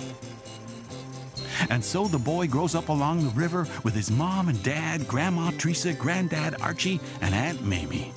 And 1.69 1.83
so 1.83 2.07
the 2.07 2.17
boy 2.17 2.47
grows 2.47 2.75
up 2.75 2.89
along 2.89 3.23
the 3.23 3.29
river 3.29 3.67
with 3.83 3.93
his 3.93 4.11
mom 4.11 4.49
and 4.49 4.61
dad, 4.63 5.07
Grandma 5.07 5.51
Teresa, 5.57 5.93
Granddad 5.93 6.59
Archie, 6.61 6.99
and 7.21 7.33
Aunt 7.33 7.63
Mamie. 7.63 8.11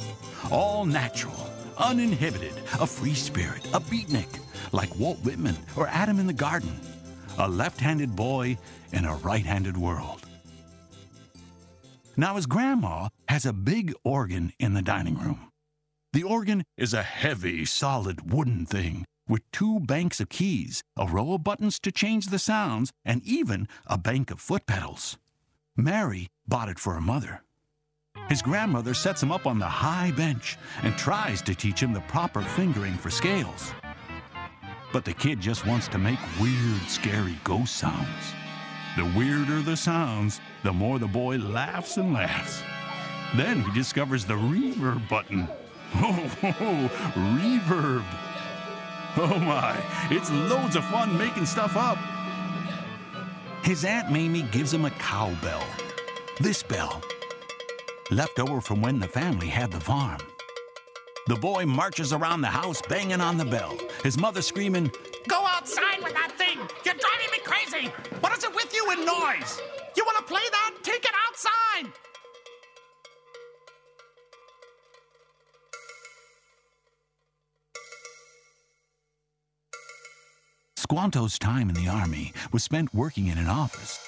All 0.51 0.87
natural, 0.87 1.51
uninhibited, 1.77 2.55
a 2.81 2.87
free 2.87 3.14
spirit, 3.14 3.64
a 3.75 3.81
beatnik, 3.81 4.40
like 4.73 4.94
Walt 4.99 5.18
Whitman 5.18 5.57
or 5.77 5.87
Adam 5.88 6.18
in 6.18 6.27
the 6.27 6.33
Garden. 6.33 6.73
A 7.38 7.49
left 7.49 7.79
handed 7.81 8.16
boy 8.16 8.57
in 8.92 9.05
a 9.05 9.14
right 9.16 9.44
handed 9.44 9.77
world. 9.77 10.27
Now, 12.16 12.35
his 12.35 12.47
grandma 12.47 13.09
has 13.28 13.46
a 13.46 13.52
big 13.52 13.94
organ 14.04 14.52
in 14.58 14.74
the 14.74 14.82
dining 14.82 15.16
room. 15.18 15.50
The 16.12 16.22
organ 16.22 16.64
is 16.76 16.94
a 16.94 17.02
heavy, 17.02 17.64
solid 17.64 18.32
wooden 18.32 18.66
thing 18.66 19.04
with 19.28 19.50
two 19.52 19.78
banks 19.80 20.20
of 20.20 20.28
keys, 20.30 20.82
a 20.96 21.06
row 21.06 21.34
of 21.34 21.44
buttons 21.44 21.78
to 21.80 21.92
change 21.92 22.26
the 22.26 22.38
sounds, 22.38 22.90
and 23.04 23.22
even 23.24 23.68
a 23.86 23.98
bank 23.98 24.30
of 24.30 24.40
foot 24.40 24.66
pedals. 24.66 25.18
Mary 25.76 26.28
bought 26.46 26.68
it 26.68 26.78
for 26.78 26.94
her 26.94 27.00
mother. 27.00 27.42
His 28.28 28.42
grandmother 28.42 28.94
sets 28.94 29.22
him 29.22 29.30
up 29.30 29.46
on 29.46 29.58
the 29.58 29.66
high 29.66 30.10
bench 30.12 30.56
and 30.82 30.96
tries 30.96 31.40
to 31.42 31.54
teach 31.54 31.80
him 31.80 31.92
the 31.92 32.00
proper 32.02 32.42
fingering 32.42 32.94
for 32.94 33.10
scales. 33.10 33.72
But 34.92 35.04
the 35.04 35.12
kid 35.12 35.40
just 35.40 35.66
wants 35.66 35.88
to 35.88 35.98
make 35.98 36.18
weird, 36.40 36.82
scary 36.88 37.36
ghost 37.44 37.76
sounds. 37.76 38.34
The 38.96 39.04
weirder 39.16 39.60
the 39.60 39.76
sounds, 39.76 40.40
the 40.64 40.72
more 40.72 40.98
the 40.98 41.06
boy 41.06 41.36
laughs 41.36 41.98
and 41.98 42.14
laughs. 42.14 42.62
Then 43.36 43.62
he 43.62 43.72
discovers 43.72 44.24
the 44.24 44.34
reverb 44.34 45.08
button. 45.08 45.48
Oh, 45.94 46.12
ho, 46.12 46.50
ho, 46.50 46.90
reverb. 47.16 48.04
Oh 49.16 49.38
my, 49.38 49.74
it's 50.10 50.30
loads 50.30 50.76
of 50.76 50.84
fun 50.84 51.16
making 51.16 51.46
stuff 51.46 51.78
up. 51.78 51.96
His 53.64 53.86
Aunt 53.86 54.12
Mamie 54.12 54.42
gives 54.42 54.72
him 54.72 54.84
a 54.84 54.90
cowbell. 54.90 55.64
This 56.40 56.62
bell. 56.62 57.02
Left 58.10 58.38
over 58.38 58.60
from 58.60 58.82
when 58.82 59.00
the 59.00 59.08
family 59.08 59.48
had 59.48 59.72
the 59.72 59.80
farm. 59.80 60.20
The 61.26 61.36
boy 61.36 61.64
marches 61.64 62.12
around 62.12 62.42
the 62.42 62.48
house 62.48 62.80
banging 62.82 63.20
on 63.20 63.38
the 63.38 63.44
bell, 63.44 63.76
his 64.02 64.18
mother 64.18 64.42
screaming, 64.42 64.90
Go 65.26 65.44
outside 65.46 66.02
with 66.02 66.14
that 66.14 66.32
thing! 66.38 66.58
You're 66.84 66.94
driving 66.94 67.30
me 67.32 67.38
crazy! 67.44 67.88
What 68.20 68.36
is 68.36 68.44
it 68.44 68.54
with 68.54 68.74
you 68.74 68.90
and 68.90 69.04
noise? 69.04 69.60
You 69.96 70.04
want 70.06 70.16
to 70.18 70.24
play 70.24 70.40
that? 70.50 70.76
Take 70.82 71.04
it 71.04 71.14
outside! 71.28 71.92
Squanto's 80.90 81.38
time 81.38 81.68
in 81.68 81.74
the 81.74 81.87
Army 81.87 82.33
was 82.51 82.64
spent 82.64 82.94
working 82.94 83.27
in 83.27 83.37
an 83.37 83.46
office. 83.46 84.01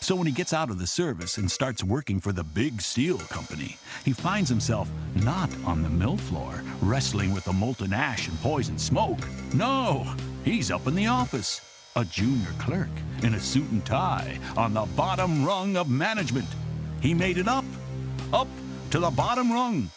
So 0.00 0.16
when 0.16 0.26
he 0.26 0.32
gets 0.32 0.52
out 0.52 0.68
of 0.68 0.80
the 0.80 0.86
service 0.86 1.38
and 1.38 1.48
starts 1.48 1.84
working 1.84 2.18
for 2.18 2.32
the 2.32 2.42
big 2.42 2.82
steel 2.82 3.18
company, 3.18 3.76
he 4.04 4.12
finds 4.12 4.48
himself 4.48 4.90
not 5.22 5.48
on 5.64 5.84
the 5.84 5.88
mill 5.88 6.16
floor 6.16 6.60
wrestling 6.82 7.32
with 7.32 7.44
the 7.44 7.52
molten 7.52 7.92
ash 7.92 8.26
and 8.26 8.36
poison 8.40 8.78
smoke. 8.78 9.20
No, 9.54 10.12
he's 10.44 10.72
up 10.72 10.88
in 10.88 10.96
the 10.96 11.06
office, 11.06 11.60
a 11.94 12.04
junior 12.04 12.50
clerk 12.58 12.90
in 13.22 13.34
a 13.34 13.40
suit 13.40 13.70
and 13.70 13.86
tie 13.86 14.36
on 14.56 14.74
the 14.74 14.88
bottom 14.96 15.44
rung 15.44 15.76
of 15.76 15.88
management. 15.88 16.48
He 17.00 17.14
made 17.14 17.38
it 17.38 17.46
up, 17.46 17.64
up 18.32 18.48
to 18.90 18.98
the 18.98 19.10
bottom 19.10 19.52
rung, 19.52 19.88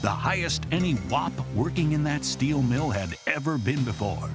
the 0.00 0.08
highest 0.08 0.64
any 0.72 0.96
wop 1.10 1.34
working 1.54 1.92
in 1.92 2.02
that 2.04 2.24
steel 2.24 2.62
mill 2.62 2.88
had 2.88 3.14
ever 3.26 3.58
been 3.58 3.84
before. 3.84 4.30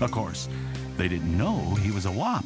Of 0.00 0.10
course, 0.10 0.48
they 1.00 1.08
didn't 1.08 1.38
know 1.38 1.74
he 1.76 1.90
was 1.90 2.04
a 2.04 2.12
WAP 2.12 2.44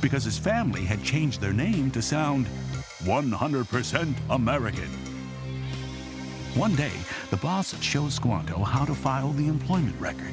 because 0.00 0.22
his 0.22 0.38
family 0.38 0.84
had 0.84 1.02
changed 1.02 1.40
their 1.40 1.52
name 1.52 1.90
to 1.90 2.00
sound 2.00 2.46
100% 3.02 4.14
American. 4.30 4.88
One 6.54 6.76
day, 6.76 6.92
the 7.30 7.38
boss 7.38 7.76
shows 7.82 8.14
Squanto 8.14 8.58
how 8.58 8.84
to 8.84 8.94
file 8.94 9.32
the 9.32 9.48
employment 9.48 10.00
record. 10.00 10.32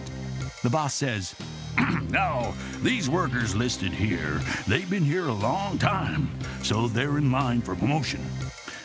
The 0.61 0.69
boss 0.69 0.93
says, 0.93 1.33
Now, 2.09 2.53
these 2.83 3.09
workers 3.09 3.55
listed 3.55 3.91
here, 3.91 4.41
they've 4.67 4.89
been 4.89 5.03
here 5.03 5.29
a 5.29 5.33
long 5.33 5.79
time, 5.79 6.29
so 6.61 6.87
they're 6.87 7.17
in 7.17 7.31
line 7.31 7.61
for 7.61 7.75
promotion. 7.75 8.23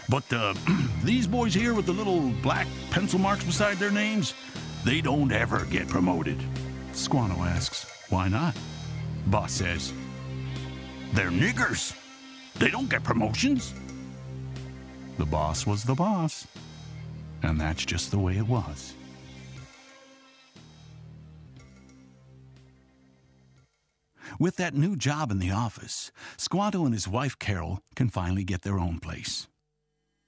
But 0.08 0.32
uh, 0.32 0.54
these 1.04 1.26
boys 1.26 1.52
here 1.52 1.74
with 1.74 1.84
the 1.84 1.92
little 1.92 2.30
black 2.42 2.66
pencil 2.90 3.18
marks 3.18 3.44
beside 3.44 3.76
their 3.76 3.90
names, 3.90 4.32
they 4.86 5.02
don't 5.02 5.32
ever 5.32 5.66
get 5.66 5.86
promoted. 5.86 6.42
Squanto 6.94 7.42
asks, 7.42 7.84
Why 8.08 8.28
not? 8.28 8.56
Boss 9.26 9.52
says, 9.52 9.92
They're 11.12 11.30
niggers. 11.30 11.96
They 12.56 12.70
don't 12.70 12.90
get 12.90 13.04
promotions. 13.04 13.74
The 15.18 15.26
boss 15.26 15.66
was 15.66 15.84
the 15.84 15.94
boss. 15.94 16.46
And 17.42 17.60
that's 17.60 17.84
just 17.84 18.10
the 18.10 18.18
way 18.18 18.36
it 18.36 18.46
was. 18.46 18.94
With 24.38 24.56
that 24.56 24.74
new 24.74 24.96
job 24.96 25.30
in 25.30 25.38
the 25.38 25.50
office, 25.50 26.10
Squanto 26.38 26.86
and 26.86 26.94
his 26.94 27.06
wife 27.06 27.38
Carol 27.38 27.80
can 27.94 28.08
finally 28.08 28.44
get 28.44 28.62
their 28.62 28.78
own 28.78 28.98
place. 28.98 29.48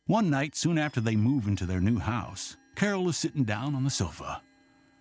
One 0.07 0.29
night, 0.29 0.55
soon 0.55 0.77
after 0.77 1.01
they 1.01 1.17
move 1.17 1.47
into 1.47 1.65
their 1.65 1.81
new 1.81 1.99
house, 1.99 2.57
Carol 2.75 3.09
is 3.09 3.17
sitting 3.17 3.45
down 3.45 3.75
on 3.75 3.85
the 3.85 3.91
sofa. 3.91 4.43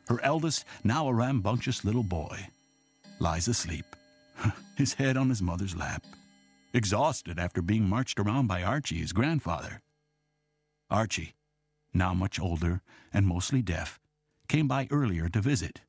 Her 0.08 0.22
eldest, 0.22 0.64
now 0.84 1.08
a 1.08 1.14
rambunctious 1.14 1.84
little 1.84 2.04
boy, 2.04 2.48
lies 3.22 3.48
asleep, 3.48 3.86
his 4.76 4.96
head 4.96 5.16
on 5.16 5.30
his 5.30 5.44
mother's 5.44 5.76
lap, 5.76 6.04
exhausted 6.74 7.38
after 7.38 7.62
being 7.62 7.88
marched 7.88 8.20
around 8.20 8.48
by 8.48 8.64
Archie, 8.64 8.98
his 8.98 9.14
grandfather. 9.14 9.82
Archie, 10.90 11.36
now 11.94 12.14
much 12.16 12.40
older 12.40 12.82
and 13.14 13.28
mostly 13.28 13.62
deaf, 13.62 14.00
came 14.48 14.68
by 14.68 14.88
earlier 14.90 15.30
to 15.30 15.40
visit. 15.40 15.82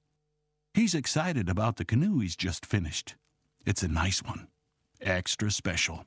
He's 0.75 0.95
excited 0.95 1.49
about 1.49 1.77
the 1.77 1.87
canoe 1.87 2.19
he's 2.19 2.37
just 2.37 2.67
finished. 2.67 3.15
It's 3.65 3.83
a 3.83 3.89
nice 3.89 4.23
one, 4.23 4.49
extra 5.01 5.51
special. 5.51 6.05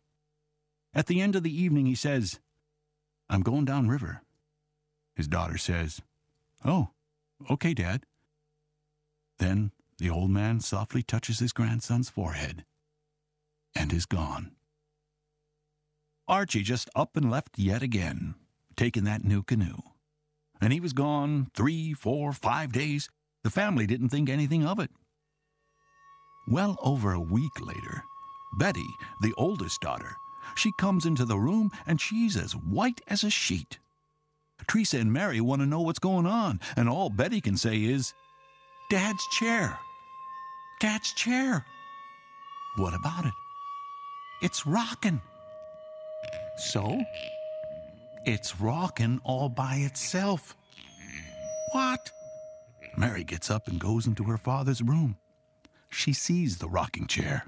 At 0.93 1.07
the 1.07 1.21
end 1.21 1.35
of 1.35 1.43
the 1.43 1.61
evening, 1.61 1.87
he 1.87 1.95
says, 1.95 2.39
I'm 3.29 3.41
going 3.41 3.65
down 3.65 3.87
river. 3.87 4.21
His 5.15 5.27
daughter 5.27 5.57
says, 5.57 6.01
Oh, 6.63 6.89
okay, 7.49 7.73
Dad. 7.73 8.05
Then 9.39 9.71
the 9.97 10.09
old 10.09 10.29
man 10.29 10.59
softly 10.59 11.01
touches 11.03 11.39
his 11.39 11.53
grandson's 11.53 12.09
forehead 12.09 12.65
and 13.75 13.93
is 13.93 14.05
gone. 14.05 14.51
Archie 16.27 16.63
just 16.63 16.89
up 16.95 17.15
and 17.15 17.29
left 17.29 17.57
yet 17.57 17.83
again, 17.83 18.35
taking 18.75 19.03
that 19.03 19.23
new 19.23 19.43
canoe. 19.43 19.77
And 20.59 20.73
he 20.73 20.79
was 20.79 20.93
gone 20.93 21.47
three, 21.53 21.93
four, 21.93 22.33
five 22.33 22.71
days. 22.71 23.09
The 23.43 23.49
family 23.49 23.85
didn't 23.85 24.09
think 24.09 24.29
anything 24.29 24.65
of 24.65 24.79
it. 24.79 24.89
Well 26.47 26.77
over 26.81 27.13
a 27.13 27.19
week 27.19 27.59
later, 27.61 28.03
Betty, 28.57 28.87
the 29.21 29.33
oldest 29.37 29.81
daughter, 29.81 30.15
she 30.55 30.71
comes 30.79 31.05
into 31.05 31.25
the 31.25 31.37
room 31.37 31.71
and 31.85 31.99
she's 31.99 32.37
as 32.37 32.55
white 32.55 33.01
as 33.07 33.23
a 33.23 33.29
sheet. 33.29 33.79
Teresa 34.67 34.97
and 34.97 35.11
Mary 35.11 35.41
want 35.41 35.61
to 35.61 35.65
know 35.65 35.81
what's 35.81 35.99
going 35.99 36.25
on, 36.25 36.59
and 36.75 36.87
all 36.87 37.09
Betty 37.09 37.41
can 37.41 37.57
say 37.57 37.83
is, 37.83 38.13
Dad's 38.89 39.25
chair. 39.27 39.79
Dad's 40.79 41.11
chair. 41.13 41.65
What 42.77 42.93
about 42.93 43.25
it? 43.25 43.33
It's 44.41 44.67
rocking. 44.67 45.21
So? 46.57 47.01
It's 48.25 48.59
rocking 48.59 49.19
all 49.23 49.49
by 49.49 49.75
itself. 49.77 50.55
What? 51.71 52.11
Mary 52.95 53.23
gets 53.23 53.49
up 53.49 53.67
and 53.67 53.79
goes 53.79 54.05
into 54.05 54.23
her 54.25 54.37
father's 54.37 54.81
room. 54.81 55.17
She 55.89 56.13
sees 56.13 56.57
the 56.57 56.69
rocking 56.69 57.07
chair, 57.07 57.45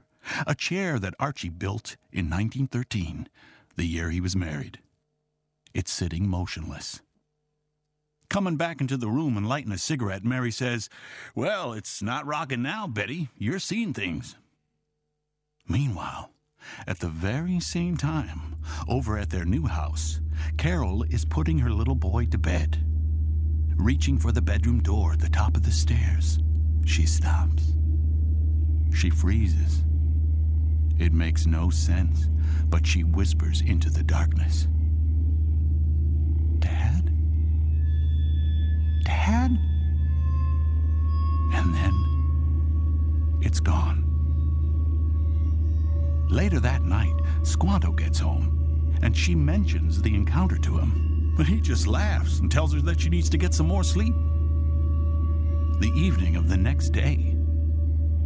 a 0.48 0.56
chair 0.56 0.98
that 1.00 1.16
Archie 1.20 1.50
built 1.50 1.98
in 2.12 2.30
1913, 2.30 3.28
the 3.76 3.86
year 3.86 4.10
he 4.10 4.22
was 4.22 4.36
married. 4.36 4.80
It's 5.74 5.92
sitting 5.92 6.28
motionless. 6.28 7.02
Coming 8.30 8.58
back 8.58 8.82
into 8.82 8.98
the 8.98 9.08
room 9.08 9.38
and 9.38 9.48
lighting 9.48 9.72
a 9.72 9.78
cigarette, 9.78 10.26
Mary 10.26 10.52
says, 10.52 10.90
Well, 11.34 11.74
it's 11.74 12.02
not 12.02 12.26
rocking 12.26 12.62
now, 12.62 12.86
Betty. 12.86 13.30
You're 13.38 13.60
seeing 13.60 13.94
things. 13.94 14.36
Meanwhile, 15.68 16.32
at 16.86 17.00
the 17.00 17.08
very 17.08 17.60
same 17.60 17.96
time, 17.96 18.58
over 18.88 19.18
at 19.18 19.30
their 19.30 19.46
new 19.46 19.66
house, 19.66 20.20
Carol 20.58 21.04
is 21.04 21.24
putting 21.26 21.60
her 21.60 21.72
little 21.72 21.96
boy 21.96 22.26
to 22.26 22.38
bed. 22.38 22.84
Reaching 23.78 24.18
for 24.18 24.32
the 24.32 24.42
bedroom 24.42 24.82
door 24.82 25.14
at 25.14 25.20
the 25.20 25.30
top 25.30 25.56
of 25.56 25.64
the 25.64 25.72
stairs, 25.72 26.40
she 26.86 27.06
stops. 27.06 27.74
She 28.94 29.10
freezes. 29.10 29.84
It 31.00 31.14
makes 31.14 31.46
no 31.46 31.70
sense, 31.70 32.30
but 32.66 32.86
she 32.86 33.04
whispers 33.04 33.62
into 33.62 33.90
the 33.90 34.04
darkness. 34.04 34.68
Dad? 36.60 37.07
Dad? 39.08 39.58
And 41.54 41.74
then 41.74 43.40
it's 43.42 43.62
gone. 43.62 44.04
Later 46.30 46.60
that 46.60 46.84
night, 46.84 47.16
Squanto 47.44 47.94
gets 47.94 48.20
home, 48.20 48.94
and 49.02 49.16
she 49.16 49.34
mentions 49.34 50.02
the 50.02 50.14
encounter 50.14 50.58
to 50.58 50.78
him. 50.78 51.34
But 51.38 51.48
he 51.48 51.62
just 51.62 51.88
laughs 51.88 52.40
and 52.40 52.52
tells 52.52 52.74
her 52.74 52.82
that 52.82 53.00
she 53.00 53.10
needs 53.10 53.30
to 53.30 53.38
get 53.38 53.54
some 53.54 53.68
more 53.68 53.86
sleep. 53.86 54.14
The 55.80 55.94
evening 55.96 56.36
of 56.36 56.50
the 56.50 56.58
next 56.58 56.90
day, 56.90 57.34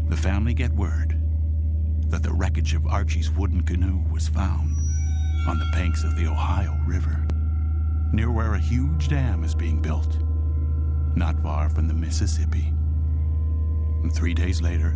the 0.08 0.18
family 0.18 0.56
get 0.56 0.72
word 0.72 1.16
that 2.08 2.24
the 2.24 2.34
wreckage 2.34 2.74
of 2.74 2.88
Archie's 2.88 3.30
wooden 3.30 3.62
canoe 3.62 4.04
was 4.12 4.28
found 4.28 4.76
on 5.48 5.60
the 5.60 5.70
banks 5.74 6.04
of 6.04 6.16
the 6.16 6.26
Ohio 6.26 6.76
River, 6.88 7.28
near 8.14 8.32
where 8.32 8.56
a 8.56 8.60
huge 8.60 9.10
dam 9.10 9.44
is 9.44 9.54
being 9.54 9.80
built, 9.80 10.18
not 11.16 11.40
far 11.42 11.70
from 11.70 11.88
the 11.88 11.94
Mississippi. 11.94 12.74
And 14.04 14.14
three 14.14 14.34
days 14.34 14.62
later, 14.62 14.96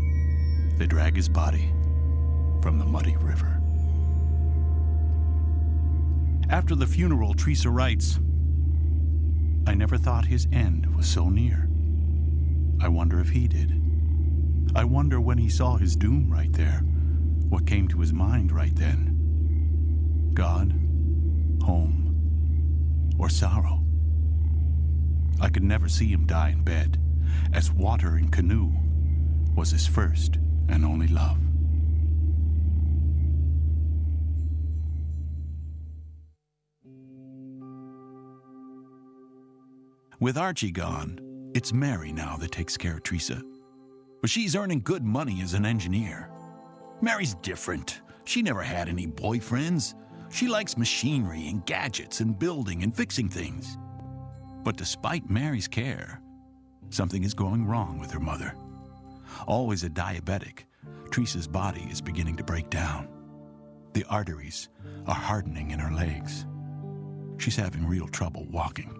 they 0.77 0.87
drag 0.87 1.15
his 1.15 1.29
body 1.29 1.71
from 2.61 2.79
the 2.79 2.85
muddy 2.85 3.15
river. 3.17 3.61
After 6.49 6.75
the 6.75 6.87
funeral, 6.87 7.33
Teresa 7.33 7.69
writes, 7.69 8.19
I 9.67 9.73
never 9.73 9.97
thought 9.97 10.25
his 10.25 10.47
end 10.51 10.95
was 10.95 11.07
so 11.07 11.29
near. 11.29 11.69
I 12.81 12.87
wonder 12.87 13.19
if 13.19 13.29
he 13.29 13.47
did. 13.47 13.81
I 14.75 14.83
wonder 14.83 15.21
when 15.21 15.37
he 15.37 15.49
saw 15.49 15.77
his 15.77 15.95
doom 15.95 16.29
right 16.31 16.51
there, 16.53 16.79
what 17.49 17.65
came 17.65 17.87
to 17.87 17.99
his 17.99 18.13
mind 18.13 18.51
right 18.51 18.75
then. 18.75 20.31
God, 20.33 20.71
home, 21.63 23.15
or 23.17 23.29
sorrow. 23.29 23.84
I 25.39 25.49
could 25.49 25.63
never 25.63 25.89
see 25.89 26.07
him 26.07 26.25
die 26.25 26.49
in 26.49 26.63
bed, 26.63 26.97
as 27.53 27.71
water 27.71 28.17
in 28.17 28.29
canoe 28.29 28.71
was 29.55 29.71
his 29.71 29.87
first 29.87 30.37
and 30.67 30.85
only 30.85 31.07
love. 31.07 31.37
With 40.19 40.37
Archie 40.37 40.71
gone, 40.71 41.19
it's 41.53 41.73
Mary 41.73 42.11
now 42.11 42.37
that 42.37 42.51
takes 42.51 42.77
care 42.77 42.95
of 42.95 43.03
Teresa. 43.03 43.41
But 44.21 44.29
she's 44.29 44.55
earning 44.55 44.81
good 44.81 45.03
money 45.03 45.41
as 45.41 45.53
an 45.53 45.65
engineer. 45.65 46.29
Mary's 47.01 47.35
different. 47.35 48.01
She 48.23 48.41
never 48.41 48.63
had 48.63 48.89
any 48.89 49.07
boyfriends. 49.07 49.93
She 50.31 50.47
likes 50.47 50.77
machinery 50.77 51.47
and 51.49 51.65
gadgets 51.65 52.21
and 52.21 52.39
building 52.39 52.81
and 52.81 52.95
fixing 52.95 53.29
things. 53.29 53.77
But 54.65 54.77
despite 54.77 55.29
Mary's 55.29 55.67
care, 55.67 56.19
something 56.89 57.23
is 57.23 57.35
going 57.35 57.65
wrong 57.67 57.99
with 57.99 58.09
her 58.11 58.19
mother. 58.19 58.55
Always 59.47 59.83
a 59.83 59.89
diabetic, 59.89 60.63
Teresa's 61.11 61.47
body 61.47 61.87
is 61.91 62.01
beginning 62.01 62.35
to 62.37 62.43
break 62.43 62.71
down. 62.71 63.07
The 63.93 64.03
arteries 64.09 64.69
are 65.05 65.13
hardening 65.13 65.69
in 65.69 65.77
her 65.77 65.93
legs. 65.93 66.47
She's 67.37 67.55
having 67.55 67.85
real 67.85 68.07
trouble 68.07 68.45
walking. 68.49 68.99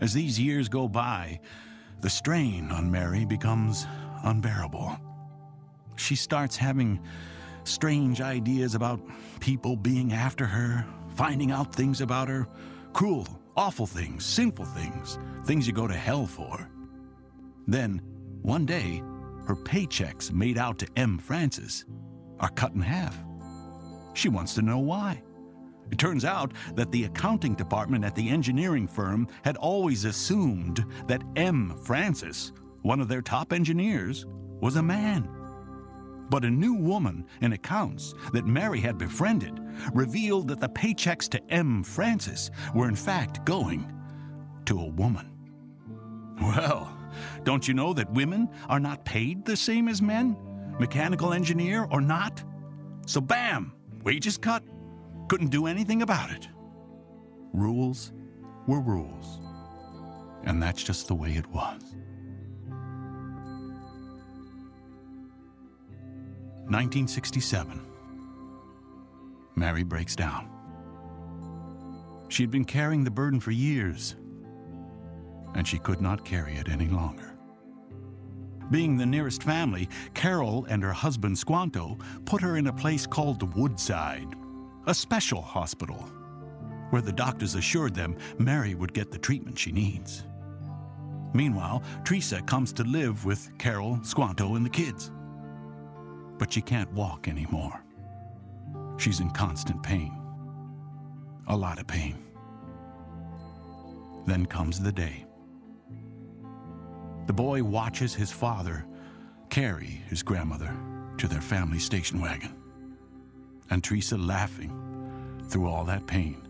As 0.00 0.12
these 0.12 0.40
years 0.40 0.68
go 0.68 0.88
by, 0.88 1.38
the 2.00 2.10
strain 2.10 2.72
on 2.72 2.90
Mary 2.90 3.24
becomes 3.24 3.86
unbearable. 4.24 4.98
She 5.94 6.16
starts 6.16 6.56
having 6.56 6.98
strange 7.62 8.20
ideas 8.20 8.74
about 8.74 9.00
people 9.38 9.76
being 9.76 10.12
after 10.12 10.44
her, 10.44 10.84
finding 11.14 11.52
out 11.52 11.72
things 11.72 12.00
about 12.00 12.28
her 12.28 12.48
cruel, 12.92 13.39
awful 13.60 13.86
things, 13.86 14.24
sinful 14.24 14.64
things, 14.64 15.18
things 15.44 15.66
you 15.66 15.72
go 15.74 15.86
to 15.86 15.92
hell 15.92 16.24
for. 16.24 16.66
Then, 17.66 18.00
one 18.40 18.64
day, 18.64 19.02
her 19.46 19.54
paychecks 19.54 20.32
made 20.32 20.56
out 20.56 20.78
to 20.78 20.88
M. 20.96 21.18
Francis 21.18 21.84
are 22.38 22.48
cut 22.48 22.72
in 22.72 22.80
half. 22.80 23.18
She 24.14 24.30
wants 24.30 24.54
to 24.54 24.62
know 24.62 24.78
why. 24.78 25.22
It 25.90 25.98
turns 25.98 26.24
out 26.24 26.54
that 26.74 26.90
the 26.90 27.04
accounting 27.04 27.54
department 27.54 28.02
at 28.02 28.14
the 28.14 28.30
engineering 28.30 28.88
firm 28.88 29.28
had 29.44 29.58
always 29.58 30.06
assumed 30.06 30.82
that 31.06 31.22
M. 31.36 31.76
Francis, 31.84 32.52
one 32.80 32.98
of 32.98 33.08
their 33.08 33.20
top 33.20 33.52
engineers, 33.52 34.24
was 34.62 34.76
a 34.76 34.82
man. 34.82 35.28
But 36.30 36.44
a 36.44 36.50
new 36.50 36.74
woman 36.74 37.26
in 37.40 37.52
accounts 37.52 38.14
that 38.32 38.46
Mary 38.46 38.80
had 38.80 38.96
befriended 38.96 39.60
revealed 39.92 40.48
that 40.48 40.60
the 40.60 40.68
paychecks 40.68 41.28
to 41.30 41.52
M. 41.52 41.82
Francis 41.82 42.50
were 42.74 42.88
in 42.88 42.94
fact 42.94 43.44
going 43.44 43.92
to 44.66 44.80
a 44.80 44.86
woman. 44.86 45.28
Well, 46.40 46.96
don't 47.42 47.66
you 47.66 47.74
know 47.74 47.92
that 47.92 48.12
women 48.12 48.48
are 48.68 48.80
not 48.80 49.04
paid 49.04 49.44
the 49.44 49.56
same 49.56 49.88
as 49.88 50.00
men? 50.00 50.36
Mechanical 50.78 51.32
engineer 51.32 51.86
or 51.90 52.00
not? 52.00 52.42
So, 53.06 53.20
bam, 53.20 53.72
wages 54.04 54.38
cut. 54.38 54.62
Couldn't 55.28 55.50
do 55.50 55.66
anything 55.66 56.02
about 56.02 56.30
it. 56.30 56.48
Rules 57.52 58.12
were 58.66 58.80
rules. 58.80 59.40
And 60.44 60.62
that's 60.62 60.82
just 60.82 61.08
the 61.08 61.14
way 61.14 61.32
it 61.32 61.46
was. 61.48 61.89
1967. 66.70 67.80
Mary 69.56 69.82
breaks 69.82 70.14
down. 70.14 70.48
She 72.28 72.44
had 72.44 72.50
been 72.50 72.64
carrying 72.64 73.02
the 73.02 73.10
burden 73.10 73.40
for 73.40 73.50
years, 73.50 74.14
and 75.54 75.66
she 75.66 75.78
could 75.78 76.00
not 76.00 76.24
carry 76.24 76.54
it 76.54 76.68
any 76.68 76.86
longer. 76.86 77.36
Being 78.70 78.96
the 78.96 79.04
nearest 79.04 79.42
family, 79.42 79.88
Carol 80.14 80.64
and 80.66 80.80
her 80.82 80.92
husband 80.92 81.36
Squanto 81.36 81.98
put 82.24 82.40
her 82.40 82.56
in 82.56 82.68
a 82.68 82.72
place 82.72 83.04
called 83.04 83.40
the 83.40 83.46
Woodside, 83.46 84.28
a 84.86 84.94
special 84.94 85.42
hospital, 85.42 86.08
where 86.90 87.02
the 87.02 87.12
doctors 87.12 87.56
assured 87.56 87.94
them 87.94 88.16
Mary 88.38 88.76
would 88.76 88.94
get 88.94 89.10
the 89.10 89.18
treatment 89.18 89.58
she 89.58 89.72
needs. 89.72 90.24
Meanwhile, 91.34 91.82
Teresa 92.04 92.42
comes 92.42 92.72
to 92.74 92.84
live 92.84 93.24
with 93.24 93.50
Carol, 93.58 93.98
Squanto, 94.04 94.54
and 94.54 94.64
the 94.64 94.70
kids. 94.70 95.10
But 96.40 96.54
she 96.54 96.62
can't 96.62 96.90
walk 96.94 97.28
anymore. 97.28 97.84
She's 98.96 99.20
in 99.20 99.28
constant 99.30 99.82
pain. 99.82 100.18
A 101.48 101.56
lot 101.56 101.78
of 101.78 101.86
pain. 101.86 102.16
Then 104.24 104.46
comes 104.46 104.80
the 104.80 104.90
day. 104.90 105.26
The 107.26 107.34
boy 107.34 107.62
watches 107.62 108.14
his 108.14 108.32
father 108.32 108.86
carry 109.50 110.02
his 110.08 110.22
grandmother 110.22 110.74
to 111.18 111.28
their 111.28 111.42
family 111.42 111.78
station 111.78 112.22
wagon, 112.22 112.54
and 113.68 113.84
Teresa 113.84 114.16
laughing 114.16 114.72
through 115.48 115.68
all 115.68 115.84
that 115.84 116.06
pain 116.06 116.48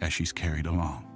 as 0.00 0.12
she's 0.12 0.32
carried 0.32 0.66
along. 0.66 1.06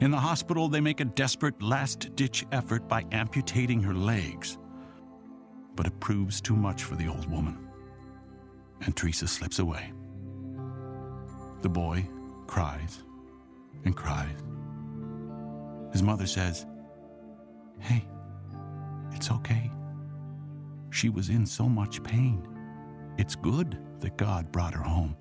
In 0.00 0.10
the 0.10 0.16
hospital, 0.16 0.68
they 0.70 0.80
make 0.80 1.00
a 1.00 1.04
desperate 1.04 1.60
last 1.60 2.16
ditch 2.16 2.46
effort 2.50 2.88
by 2.88 3.04
amputating 3.12 3.82
her 3.82 3.94
legs. 3.94 4.56
But 5.76 5.86
it 5.86 6.00
proves 6.00 6.40
too 6.40 6.56
much 6.56 6.84
for 6.84 6.96
the 6.96 7.08
old 7.08 7.30
woman, 7.30 7.68
and 8.82 8.94
Teresa 8.94 9.26
slips 9.26 9.58
away. 9.58 9.92
The 11.62 11.68
boy 11.68 12.06
cries 12.46 13.02
and 13.84 13.96
cries. 13.96 14.36
His 15.92 16.02
mother 16.02 16.26
says, 16.26 16.66
Hey, 17.78 18.04
it's 19.12 19.30
okay. 19.30 19.70
She 20.90 21.08
was 21.08 21.28
in 21.28 21.46
so 21.46 21.68
much 21.68 22.02
pain. 22.02 22.46
It's 23.18 23.34
good 23.34 23.78
that 24.00 24.16
God 24.16 24.52
brought 24.52 24.74
her 24.74 24.82
home. 24.82 25.16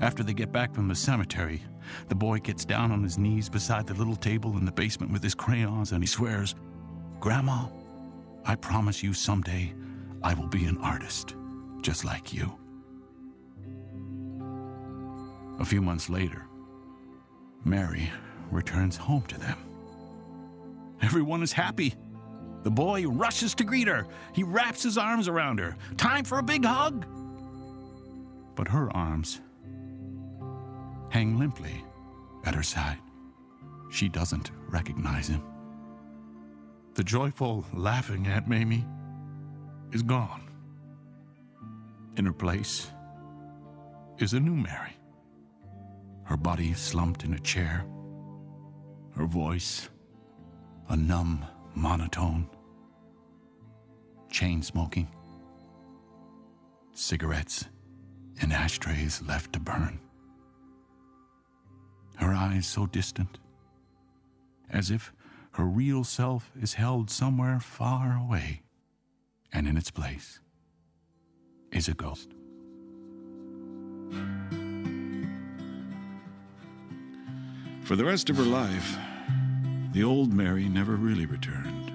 After 0.00 0.22
they 0.22 0.32
get 0.32 0.52
back 0.52 0.74
from 0.74 0.86
the 0.86 0.94
cemetery, 0.94 1.62
the 2.08 2.14
boy 2.14 2.38
gets 2.38 2.64
down 2.64 2.92
on 2.92 3.02
his 3.02 3.18
knees 3.18 3.48
beside 3.48 3.86
the 3.86 3.94
little 3.94 4.14
table 4.14 4.56
in 4.56 4.64
the 4.64 4.72
basement 4.72 5.12
with 5.12 5.22
his 5.22 5.34
crayons 5.34 5.92
and 5.92 6.02
he 6.02 6.06
swears, 6.06 6.54
Grandma, 7.20 7.66
I 8.44 8.54
promise 8.54 9.02
you 9.02 9.12
someday 9.12 9.74
I 10.22 10.34
will 10.34 10.46
be 10.46 10.66
an 10.66 10.78
artist, 10.78 11.34
just 11.82 12.04
like 12.04 12.32
you. 12.32 12.56
A 15.58 15.64
few 15.64 15.82
months 15.82 16.08
later, 16.08 16.46
Mary 17.64 18.08
returns 18.52 18.96
home 18.96 19.22
to 19.22 19.38
them. 19.38 19.58
Everyone 21.02 21.42
is 21.42 21.52
happy. 21.52 21.94
The 22.62 22.70
boy 22.70 23.06
rushes 23.06 23.54
to 23.56 23.64
greet 23.64 23.88
her. 23.88 24.06
He 24.32 24.44
wraps 24.44 24.84
his 24.84 24.96
arms 24.96 25.26
around 25.26 25.58
her. 25.58 25.76
Time 25.96 26.24
for 26.24 26.38
a 26.38 26.42
big 26.42 26.64
hug. 26.64 27.04
But 28.54 28.68
her 28.68 28.94
arms 28.96 29.40
hang 31.10 31.36
limply 31.38 31.84
at 32.44 32.54
her 32.54 32.62
side. 32.62 32.98
She 33.90 34.08
doesn't 34.08 34.52
recognize 34.68 35.28
him. 35.28 35.42
The 36.98 37.04
joyful 37.04 37.64
laughing 37.72 38.26
Aunt 38.26 38.48
Mamie 38.48 38.84
is 39.92 40.02
gone. 40.02 40.50
In 42.16 42.26
her 42.26 42.32
place 42.32 42.90
is 44.18 44.32
a 44.32 44.40
new 44.40 44.56
Mary. 44.56 44.96
Her 46.24 46.36
body 46.36 46.74
slumped 46.74 47.22
in 47.22 47.34
a 47.34 47.38
chair, 47.38 47.86
her 49.14 49.26
voice 49.26 49.88
a 50.88 50.96
numb 50.96 51.46
monotone, 51.76 52.50
chain 54.28 54.60
smoking, 54.60 55.06
cigarettes 56.94 57.66
in 58.42 58.50
ashtrays 58.50 59.22
left 59.22 59.52
to 59.52 59.60
burn 59.60 60.00
her 62.16 62.34
eyes 62.34 62.66
so 62.66 62.86
distant, 62.86 63.38
as 64.70 64.90
if 64.90 65.12
her 65.58 65.64
real 65.64 66.04
self 66.04 66.52
is 66.62 66.74
held 66.74 67.10
somewhere 67.10 67.58
far 67.58 68.16
away, 68.16 68.62
and 69.52 69.66
in 69.66 69.76
its 69.76 69.90
place 69.90 70.38
is 71.72 71.88
a 71.88 71.94
ghost. 71.94 72.28
For 77.82 77.96
the 77.96 78.04
rest 78.04 78.30
of 78.30 78.36
her 78.36 78.44
life, 78.44 78.96
the 79.92 80.04
old 80.04 80.32
Mary 80.32 80.68
never 80.68 80.94
really 80.94 81.26
returned. 81.26 81.90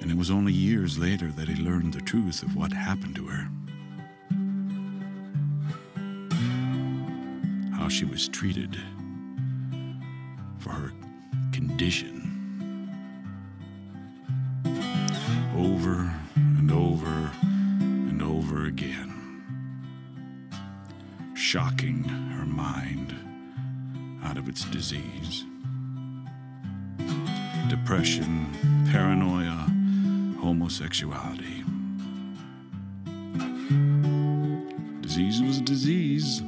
And 0.00 0.12
it 0.12 0.16
was 0.16 0.30
only 0.30 0.52
years 0.52 0.96
later 0.96 1.32
that 1.32 1.48
he 1.48 1.60
learned 1.60 1.94
the 1.94 2.02
truth 2.02 2.44
of 2.44 2.54
what 2.54 2.72
happened 2.72 3.16
to 3.16 3.26
her. 3.26 3.48
She 7.90 8.04
was 8.04 8.28
treated 8.28 8.80
for 10.58 10.70
her 10.70 10.92
condition. 11.52 12.16
Over 15.56 16.14
and 16.36 16.70
over 16.70 17.30
and 17.80 18.22
over 18.22 18.66
again 18.66 19.10
shocking 21.34 22.04
her 22.04 22.46
mind 22.46 23.12
out 24.22 24.38
of 24.38 24.48
its 24.48 24.64
disease. 24.66 25.44
Depression, 27.68 28.46
paranoia, 28.92 29.66
homosexuality. 30.40 31.64
Disease 35.00 35.42
was 35.42 35.60
disease, 35.62 36.42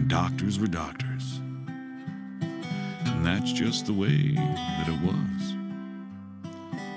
and 0.00 0.08
doctors 0.08 0.58
were 0.58 0.66
doctors. 0.66 1.40
And 3.04 3.26
that's 3.26 3.52
just 3.52 3.84
the 3.84 3.92
way 3.92 4.32
that 4.34 4.88
it 4.88 4.98
was. 5.02 5.54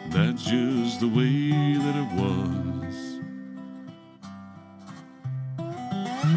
That's 0.09 0.43
just 0.43 1.01
the 1.01 1.09
way 1.09 1.51
that 1.83 1.95
it 2.03 2.09
was. 2.21 3.19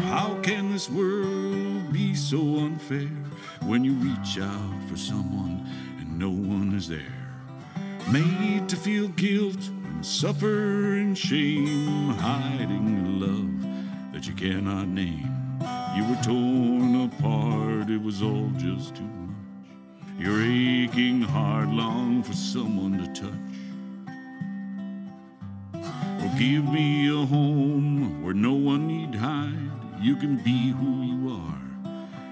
How 0.09 0.37
can 0.41 0.73
this 0.73 0.89
world 0.89 1.93
be 1.93 2.13
so 2.13 2.37
unfair 2.37 3.07
when 3.63 3.85
you 3.85 3.93
reach 3.93 4.37
out 4.41 4.89
for 4.89 4.97
someone 4.97 5.65
and 5.99 6.19
no 6.19 6.29
one 6.29 6.73
is 6.75 6.89
there? 6.89 6.99
Made 8.11 8.67
to 8.67 8.75
feel 8.75 9.07
guilt 9.09 9.69
and 9.85 10.05
suffer 10.05 10.95
and 10.95 11.17
shame, 11.17 12.09
hiding 12.09 13.21
love 13.21 14.11
that 14.11 14.27
you 14.27 14.33
cannot 14.33 14.89
name. 14.89 15.36
You 15.97 16.05
were 16.05 16.21
torn 16.21 17.09
apart, 17.09 17.89
it 17.89 17.99
was 17.99 18.21
all 18.21 18.51
just 18.55 18.97
too 18.97 19.01
much. 19.01 19.35
Your 20.19 20.39
aching 20.43 21.21
heart 21.23 21.69
longed 21.69 22.27
for 22.27 22.33
someone 22.33 22.99
to 22.99 23.07
touch. 23.19 23.57
Or 25.73 26.29
give 26.37 26.65
me 26.71 27.07
a 27.09 27.25
home 27.25 28.23
where 28.23 28.35
no 28.35 28.53
one 28.53 28.85
need 28.85 29.15
hide. 29.15 29.71
You 29.99 30.15
can 30.17 30.35
be 30.35 30.69
who 30.69 31.01
you 31.01 31.31
are 31.33 31.61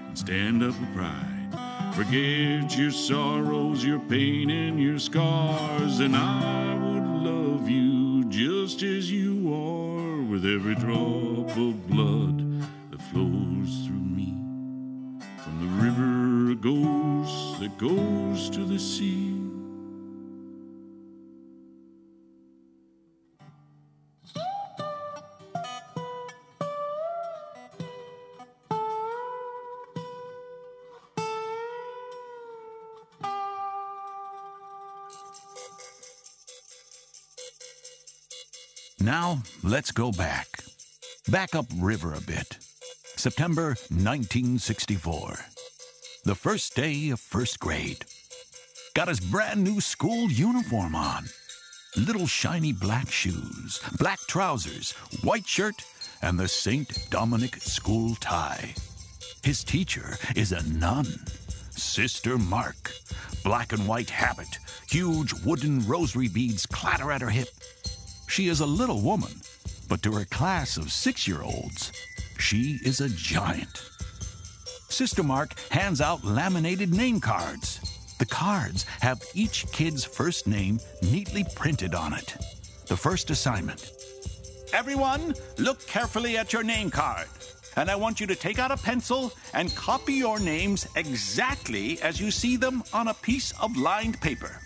and 0.06 0.16
stand 0.16 0.62
up 0.62 0.78
with 0.78 0.94
pride. 0.94 1.92
Forget 1.96 2.78
your 2.78 2.92
sorrows, 2.92 3.84
your 3.84 3.98
pain, 3.98 4.48
and 4.48 4.80
your 4.80 5.00
scars, 5.00 5.98
and 5.98 6.14
I 6.14 6.72
would 6.72 7.04
love 7.24 7.68
you 7.68 8.26
just 8.26 8.84
as 8.84 9.10
you 9.10 9.52
are, 9.52 10.22
with 10.22 10.44
every 10.46 10.76
drop 10.76 11.50
of 11.56 11.88
blood 11.88 12.62
that 12.92 13.02
flows 13.10 13.45
ghosts 16.66 17.60
that 17.60 17.78
goes 17.78 18.50
to 18.50 18.64
the 18.64 18.76
sea. 18.76 19.32
Now, 38.98 39.40
let's 39.62 39.92
go 39.92 40.10
back. 40.10 40.48
Back 41.28 41.54
up 41.54 41.66
river 41.78 42.14
a 42.14 42.20
bit. 42.20 42.58
September 43.16 43.76
1964. 43.90 45.55
The 46.26 46.34
first 46.34 46.74
day 46.74 47.10
of 47.10 47.20
first 47.20 47.60
grade. 47.60 48.04
Got 48.94 49.06
his 49.06 49.20
brand 49.20 49.62
new 49.62 49.80
school 49.80 50.28
uniform 50.28 50.96
on. 50.96 51.26
Little 51.96 52.26
shiny 52.26 52.72
black 52.72 53.12
shoes, 53.12 53.80
black 53.96 54.18
trousers, 54.26 54.90
white 55.22 55.46
shirt, 55.46 55.84
and 56.22 56.36
the 56.36 56.48
St. 56.48 57.06
Dominic 57.10 57.54
school 57.62 58.16
tie. 58.16 58.74
His 59.44 59.62
teacher 59.62 60.16
is 60.34 60.50
a 60.50 60.68
nun, 60.68 61.06
Sister 61.70 62.38
Mark. 62.38 62.90
Black 63.44 63.72
and 63.72 63.86
white 63.86 64.10
habit, 64.10 64.58
huge 64.90 65.32
wooden 65.44 65.86
rosary 65.86 66.26
beads 66.26 66.66
clatter 66.66 67.12
at 67.12 67.22
her 67.22 67.30
hip. 67.30 67.50
She 68.26 68.48
is 68.48 68.58
a 68.58 68.66
little 68.66 69.00
woman, 69.00 69.42
but 69.88 70.02
to 70.02 70.12
her 70.14 70.24
class 70.24 70.76
of 70.76 70.90
six 70.90 71.28
year 71.28 71.42
olds, 71.42 71.92
she 72.36 72.80
is 72.84 73.00
a 73.00 73.10
giant. 73.10 73.95
Sister 74.96 75.22
Mark 75.22 75.52
hands 75.68 76.00
out 76.00 76.24
laminated 76.24 76.94
name 76.94 77.20
cards. 77.20 78.14
The 78.18 78.24
cards 78.24 78.84
have 79.02 79.22
each 79.34 79.70
kid's 79.70 80.06
first 80.06 80.46
name 80.46 80.80
neatly 81.02 81.44
printed 81.54 81.94
on 81.94 82.14
it. 82.14 82.34
The 82.86 82.96
first 82.96 83.28
assignment 83.28 83.92
Everyone, 84.72 85.34
look 85.58 85.86
carefully 85.86 86.38
at 86.38 86.54
your 86.54 86.62
name 86.62 86.90
card. 86.90 87.26
And 87.76 87.90
I 87.90 87.96
want 87.96 88.20
you 88.20 88.26
to 88.26 88.34
take 88.34 88.58
out 88.58 88.70
a 88.70 88.78
pencil 88.78 89.34
and 89.52 89.76
copy 89.76 90.14
your 90.14 90.40
names 90.40 90.88
exactly 90.96 92.00
as 92.00 92.18
you 92.18 92.30
see 92.30 92.56
them 92.56 92.82
on 92.94 93.08
a 93.08 93.14
piece 93.20 93.52
of 93.60 93.76
lined 93.76 94.18
paper. 94.22 94.62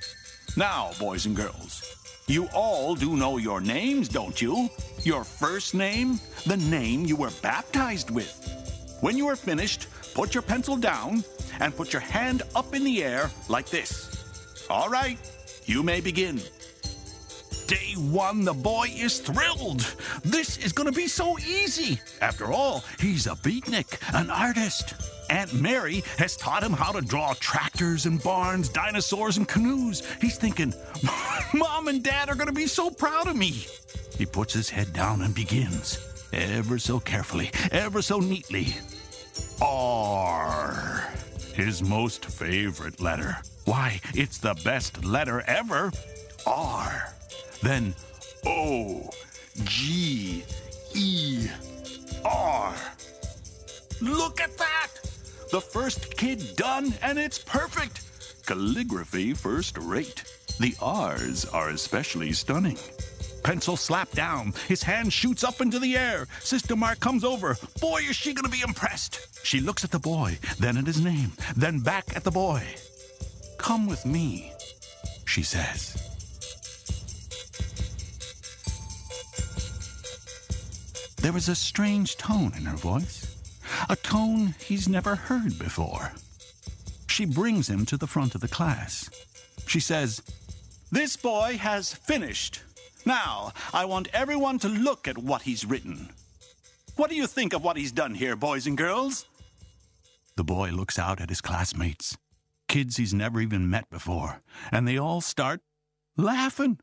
Now, 0.57 0.93
boys 1.01 1.27
and 1.27 1.35
girls, 1.35 2.23
you 2.29 2.47
all 2.55 2.95
do 2.95 3.17
know 3.17 3.39
your 3.39 3.61
names, 3.61 4.09
don't 4.09 4.41
you? 4.41 4.71
Your 5.03 5.25
first 5.25 5.75
name, 5.75 6.21
the 6.47 6.57
name 6.57 7.05
you 7.05 7.17
were 7.17 7.33
baptized 7.43 8.13
with. 8.13 8.37
When 9.01 9.17
you 9.17 9.29
are 9.29 9.37
finished, 9.37 9.89
put 10.15 10.35
your 10.35 10.43
pencil 10.43 10.77
down 10.77 11.25
and 11.61 11.77
put 11.77 11.93
your 11.93 12.01
hand 12.01 12.43
up 12.55 12.75
in 12.75 12.85
the 12.85 13.03
air 13.05 13.31
like 13.49 13.69
this. 13.69 14.67
All 14.69 14.89
right, 14.89 15.19
you 15.65 15.83
may 15.83 16.01
begin. 16.01 16.41
Day 17.67 17.95
one, 17.97 18.45
the 18.45 18.53
boy 18.53 18.89
is 18.97 19.21
thrilled. 19.21 19.81
This 20.25 20.59
is 20.59 20.73
going 20.73 20.89
to 20.89 20.97
be 20.97 21.07
so 21.07 21.39
easy. 21.39 22.01
After 22.21 22.51
all, 22.53 22.83
he's 22.99 23.29
a 23.29 23.37
beatnik, 23.37 23.97
an 24.13 24.29
artist. 24.29 24.95
Aunt 25.31 25.55
Mary 25.55 26.03
has 26.19 26.37
taught 26.37 26.65
him 26.65 26.73
how 26.73 26.91
to 26.91 27.01
draw 27.01 27.35
tractors 27.35 28.07
and 28.07 28.21
barns, 28.25 28.69
dinosaurs 28.69 29.37
and 29.37 29.47
canoes. 29.47 30.03
He's 30.21 30.37
thinking, 30.37 30.75
Mom 31.55 31.87
and 31.87 32.03
Dad 32.03 32.29
are 32.29 32.35
going 32.35 32.49
to 32.49 32.53
be 32.53 32.67
so 32.67 32.91
proud 32.91 33.29
of 33.29 33.37
me. 33.37 33.65
He 34.19 34.27
puts 34.27 34.53
his 34.53 34.69
head 34.69 34.93
down 34.93 35.23
and 35.23 35.33
begins, 35.33 36.05
ever 36.33 36.79
so 36.79 36.99
carefully, 36.99 37.53
ever 37.71 38.03
so 38.03 38.19
neatly. 38.19 38.75
R. 39.61 41.09
His 41.55 41.83
most 41.83 42.25
favorite 42.27 43.01
letter. 43.01 43.37
Why, 43.65 44.01
it's 44.15 44.39
the 44.39 44.55
best 44.65 45.05
letter 45.05 45.43
ever. 45.47 45.93
R. 46.47 47.13
Then 47.63 47.95
O. 48.47 49.11
G. 49.65 50.45
E. 50.95 51.49
R. 52.25 52.75
Look 54.01 54.41
at 54.41 54.57
that! 54.57 54.89
The 55.51 55.61
first 55.61 56.17
kid 56.17 56.57
done, 56.57 56.95
and 57.03 57.19
it's 57.19 57.39
perfect. 57.39 58.03
Calligraphy 58.47 59.35
first 59.35 59.77
rate. 59.79 60.25
The 60.59 60.75
R's 60.81 61.45
are 61.45 61.71
especially 61.71 62.33
stunning. 62.33 62.79
Pencil 63.43 63.77
slapped 63.77 64.15
down. 64.15 64.53
His 64.69 64.83
hand 64.83 65.13
shoots 65.13 65.45
up 65.45 65.61
into 65.61 65.79
the 65.79 65.97
air. 65.97 66.27
Sister 66.41 66.77
Mark 66.77 67.01
comes 67.01 67.25
over. 67.25 67.57
Boy, 67.81 68.03
is 68.09 68.17
she 68.17 68.35
going 68.35 68.45
to 68.45 68.51
be 68.51 68.63
impressed. 68.63 69.29
She 69.45 69.61
looks 69.61 69.85
at 69.85 69.91
the 69.91 69.99
boy, 69.99 70.39
then 70.59 70.77
at 70.77 70.87
his 70.87 71.01
name, 71.01 71.33
then 71.57 71.81
back 71.81 72.17
at 72.17 72.25
the 72.25 72.31
boy. 72.31 72.63
Come 73.59 73.87
with 73.87 74.05
me, 74.07 74.53
she 75.27 75.43
says. 75.43 75.97
There 81.19 81.33
was 81.33 81.49
a 81.49 81.55
strange 81.55 82.17
tone 82.17 82.53
in 82.57 82.65
her 82.65 82.77
voice, 82.77 83.37
a 83.91 83.97
tone 83.97 84.55
he's 84.59 84.89
never 84.89 85.15
heard 85.15 85.59
before. 85.59 86.13
She 87.09 87.27
brings 87.27 87.69
him 87.69 87.85
to 87.87 87.99
the 87.99 88.07
front 88.07 88.35
of 88.35 88.41
the 88.41 88.49
class. 88.49 89.11
She 89.67 89.81
says, 89.81 90.23
This 90.91 91.17
boy 91.17 91.59
has 91.59 91.93
finished. 91.93 92.63
Now, 93.05 93.53
I 93.73 93.85
want 93.85 94.09
everyone 94.13 94.59
to 94.61 94.69
look 94.69 95.09
at 95.09 95.19
what 95.19 95.43
he's 95.43 95.65
written. 95.65 96.11
What 96.97 97.11
do 97.11 97.17
you 97.17 97.27
think 97.27 97.53
of 97.53 97.65
what 97.65 97.77
he's 97.77 97.93
done 97.93 98.15
here, 98.15 98.37
boys 98.37 98.67
and 98.67 98.77
girls? 98.77 99.25
The 100.37 100.45
boy 100.45 100.71
looks 100.71 100.99
out 100.99 101.21
at 101.21 101.29
his 101.29 101.41
classmates, 101.41 102.17
kids 102.69 102.97
he's 102.97 103.15
never 103.15 103.41
even 103.41 103.71
met 103.71 103.89
before, 103.91 104.43
and 104.71 104.87
they 104.87 104.99
all 104.99 105.21
start 105.21 105.61
laughing. 106.17 106.79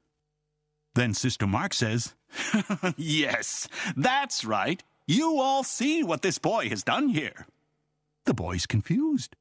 Then 0.95 1.13
Sister 1.13 1.45
Mark 1.45 1.73
says, 1.73 2.15
Yes, 2.97 3.67
that's 3.95 4.43
right. 4.43 4.83
You 5.05 5.39
all 5.39 5.63
see 5.63 6.03
what 6.03 6.21
this 6.21 6.37
boy 6.37 6.69
has 6.69 6.83
done 6.83 7.09
here. 7.09 7.45
The 8.25 8.33
boy's 8.33 8.65
confused. 8.65 9.35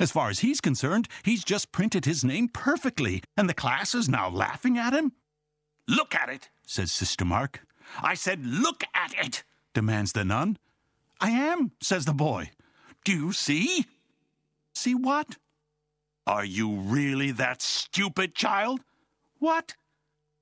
As 0.00 0.10
far 0.10 0.30
as 0.30 0.40
he's 0.40 0.60
concerned, 0.60 1.06
he's 1.22 1.44
just 1.44 1.70
printed 1.70 2.06
his 2.06 2.24
name 2.24 2.48
perfectly, 2.48 3.22
and 3.36 3.48
the 3.48 3.54
class 3.54 3.94
is 3.94 4.08
now 4.08 4.28
laughing 4.28 4.78
at 4.78 4.94
him. 4.94 5.12
Look 5.88 6.14
at 6.14 6.28
it, 6.28 6.48
says 6.66 6.92
Sister 6.92 7.24
Mark. 7.24 7.66
I 8.00 8.14
said, 8.14 8.44
Look 8.44 8.84
at 8.94 9.14
it, 9.14 9.44
demands 9.74 10.12
the 10.12 10.24
nun. 10.24 10.58
I 11.20 11.30
am, 11.30 11.72
says 11.80 12.04
the 12.04 12.12
boy. 12.12 12.50
Do 13.04 13.12
you 13.12 13.32
see? 13.32 13.86
See 14.74 14.94
what? 14.94 15.36
Are 16.26 16.44
you 16.44 16.72
really 16.72 17.32
that 17.32 17.62
stupid, 17.62 18.34
child? 18.34 18.80
What? 19.38 19.74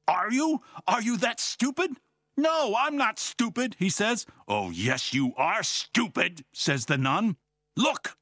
Are 0.07 0.31
you? 0.31 0.61
Are 0.87 1.01
you 1.01 1.17
that 1.19 1.41
stupid? 1.41 1.93
No, 2.37 2.75
I'm 2.79 2.97
not 2.97 3.19
stupid, 3.19 3.77
he 3.79 3.91
says. 3.91 4.27
Oh, 4.49 4.71
yes, 4.71 5.13
you 5.13 5.33
are 5.37 5.63
stupid, 5.63 6.45
says 6.53 6.87
the 6.87 6.97
nun. 6.97 7.37
Look, 7.77 8.17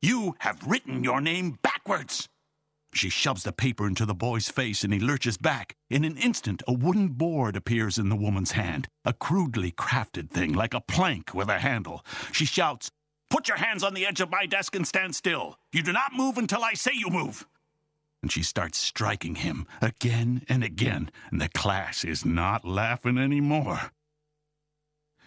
you 0.00 0.36
have 0.40 0.66
written 0.66 1.04
your 1.04 1.20
name 1.20 1.58
backwards. 1.62 2.28
She 2.98 3.10
shoves 3.10 3.44
the 3.44 3.52
paper 3.52 3.86
into 3.86 4.04
the 4.04 4.12
boy's 4.12 4.48
face 4.48 4.82
and 4.82 4.92
he 4.92 4.98
lurches 4.98 5.36
back. 5.36 5.76
In 5.88 6.02
an 6.02 6.16
instant, 6.16 6.64
a 6.66 6.72
wooden 6.72 7.10
board 7.10 7.54
appears 7.54 7.96
in 7.96 8.08
the 8.08 8.16
woman's 8.16 8.50
hand, 8.50 8.88
a 9.04 9.12
crudely 9.12 9.70
crafted 9.70 10.30
thing 10.30 10.52
like 10.52 10.74
a 10.74 10.80
plank 10.80 11.32
with 11.32 11.48
a 11.48 11.60
handle. 11.60 12.04
She 12.32 12.44
shouts, 12.44 12.90
Put 13.30 13.46
your 13.46 13.58
hands 13.58 13.84
on 13.84 13.94
the 13.94 14.04
edge 14.04 14.20
of 14.20 14.32
my 14.32 14.46
desk 14.46 14.74
and 14.74 14.84
stand 14.84 15.14
still. 15.14 15.60
You 15.72 15.84
do 15.84 15.92
not 15.92 16.12
move 16.12 16.38
until 16.38 16.64
I 16.64 16.74
say 16.74 16.90
you 16.92 17.08
move. 17.08 17.46
And 18.20 18.32
she 18.32 18.42
starts 18.42 18.78
striking 18.78 19.36
him 19.36 19.68
again 19.80 20.42
and 20.48 20.64
again, 20.64 21.12
and 21.30 21.40
the 21.40 21.50
class 21.50 22.02
is 22.02 22.24
not 22.24 22.64
laughing 22.64 23.16
anymore. 23.16 23.92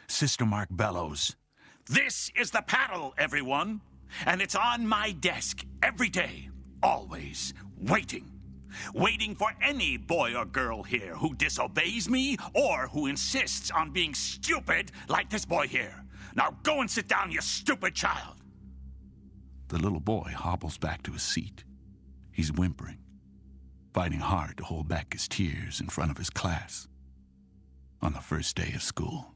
Sister 0.10 0.46
Mark 0.46 0.68
bellows, 0.72 1.38
This 1.86 2.34
is 2.36 2.52
the 2.52 2.64
paddle, 2.64 3.14
everyone, 3.18 3.80
and 4.26 4.42
it's 4.42 4.56
on 4.56 4.86
my 4.86 5.14
desk 5.14 5.64
every 5.82 6.10
day, 6.10 6.50
always, 6.84 7.54
waiting. 7.78 8.32
Waiting 8.94 9.36
for 9.36 9.52
any 9.62 9.98
boy 9.98 10.34
or 10.36 10.46
girl 10.46 10.84
here 10.84 11.16
who 11.16 11.36
disobeys 11.36 12.10
me 12.10 12.38
or 12.54 12.88
who 12.88 13.08
insists 13.08 13.72
on 13.72 13.92
being 13.92 14.14
stupid 14.14 14.92
like 15.10 15.30
this 15.30 15.46
boy 15.46 15.68
here. 15.68 16.04
Now 16.36 16.58
go 16.64 16.82
and 16.82 16.90
sit 16.90 17.08
down, 17.08 17.32
you 17.32 17.42
stupid 17.42 17.96
child. 17.96 18.38
The 19.68 19.78
little 19.78 20.00
boy 20.00 20.34
hobbles 20.36 20.78
back 20.78 21.04
to 21.04 21.12
his 21.12 21.24
seat. 21.24 21.64
He's 22.32 22.52
whimpering, 22.52 23.00
fighting 23.94 24.20
hard 24.20 24.58
to 24.58 24.64
hold 24.64 24.88
back 24.88 25.14
his 25.14 25.28
tears 25.28 25.82
in 25.82 25.88
front 25.88 26.12
of 26.12 26.18
his 26.18 26.30
class 26.30 26.88
on 28.02 28.14
the 28.14 28.20
first 28.20 28.56
day 28.56 28.72
of 28.74 28.82
school. 28.82 29.34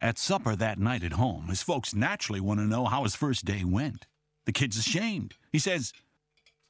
At 0.00 0.18
supper 0.18 0.54
that 0.56 0.78
night 0.78 1.02
at 1.02 1.12
home, 1.12 1.46
his 1.48 1.62
folks 1.62 1.94
naturally 1.94 2.40
want 2.40 2.60
to 2.60 2.66
know 2.66 2.84
how 2.84 3.04
his 3.04 3.16
first 3.16 3.44
day 3.44 3.64
went. 3.64 4.06
The 4.44 4.52
kid's 4.52 4.78
ashamed. 4.78 5.34
He 5.52 5.58
says, 5.58 5.92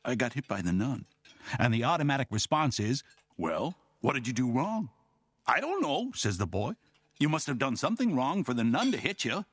I 0.04 0.14
got 0.14 0.34
hit 0.34 0.46
by 0.46 0.62
the 0.62 0.72
nun. 0.72 1.06
And 1.58 1.72
the 1.72 1.84
automatic 1.84 2.28
response 2.30 2.78
is, 2.80 3.02
Well, 3.36 3.74
what 4.00 4.14
did 4.14 4.26
you 4.26 4.32
do 4.32 4.50
wrong? 4.50 4.90
I 5.46 5.60
don't 5.60 5.82
know, 5.82 6.12
says 6.14 6.38
the 6.38 6.46
boy. 6.46 6.72
You 7.18 7.28
must 7.28 7.46
have 7.46 7.58
done 7.58 7.76
something 7.76 8.14
wrong 8.14 8.44
for 8.44 8.54
the 8.54 8.64
nun 8.64 8.92
to 8.92 8.98
hit 8.98 9.24
you. 9.24 9.44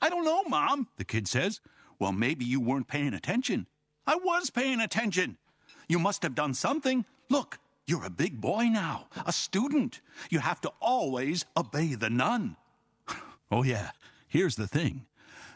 I 0.00 0.08
don't 0.08 0.24
know, 0.24 0.42
Mom, 0.44 0.88
the 0.96 1.04
kid 1.04 1.28
says. 1.28 1.60
Well, 1.98 2.12
maybe 2.12 2.44
you 2.44 2.60
weren't 2.60 2.88
paying 2.88 3.14
attention. 3.14 3.66
I 4.06 4.16
was 4.16 4.50
paying 4.50 4.80
attention. 4.80 5.36
You 5.88 5.98
must 5.98 6.22
have 6.22 6.34
done 6.34 6.54
something. 6.54 7.04
Look, 7.28 7.58
you're 7.86 8.04
a 8.04 8.10
big 8.10 8.40
boy 8.40 8.64
now, 8.64 9.08
a 9.26 9.32
student. 9.32 10.00
You 10.30 10.38
have 10.38 10.60
to 10.62 10.72
always 10.80 11.44
obey 11.56 11.94
the 11.94 12.08
nun. 12.08 12.56
oh, 13.50 13.64
yeah, 13.64 13.90
here's 14.28 14.56
the 14.56 14.66
thing 14.66 15.06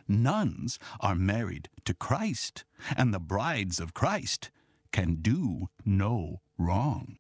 nuns 0.09 0.79
are 1.01 1.15
married 1.15 1.69
to 1.85 1.95
Christ, 1.95 2.65
and 2.97 3.13
the 3.13 3.21
brides 3.21 3.81
of 3.81 3.95
Christ 3.95 4.51
can 4.93 5.17
do 5.17 5.69
no 5.85 6.41
wrong. 6.59 7.19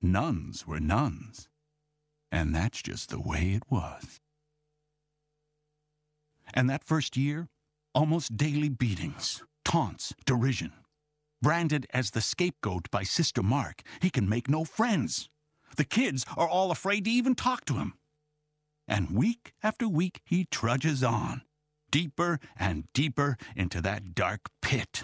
Nuns 0.00 0.66
were 0.66 0.80
nuns, 0.80 1.48
and 2.30 2.54
that's 2.54 2.82
just 2.82 3.10
the 3.10 3.20
way 3.20 3.52
it 3.52 3.64
was. 3.70 4.20
And 6.54 6.68
that 6.70 6.84
first 6.84 7.16
year, 7.16 7.48
almost 7.94 8.36
daily 8.36 8.68
beatings, 8.68 9.42
taunts, 9.64 10.14
derision. 10.24 10.72
Branded 11.40 11.86
as 11.92 12.10
the 12.10 12.20
scapegoat 12.20 12.90
by 12.90 13.04
Sister 13.04 13.42
Mark, 13.42 13.82
he 14.00 14.10
can 14.10 14.28
make 14.28 14.48
no 14.48 14.64
friends. 14.64 15.28
The 15.76 15.84
kids 15.84 16.24
are 16.36 16.48
all 16.48 16.70
afraid 16.70 17.04
to 17.04 17.10
even 17.10 17.34
talk 17.34 17.64
to 17.66 17.74
him. 17.74 17.94
And 18.88 19.10
week 19.10 19.52
after 19.62 19.86
week, 19.88 20.20
he 20.24 20.46
trudges 20.50 21.04
on, 21.04 21.42
deeper 21.90 22.38
and 22.58 22.84
deeper 22.92 23.36
into 23.56 23.80
that 23.82 24.14
dark 24.14 24.48
pit. 24.62 25.02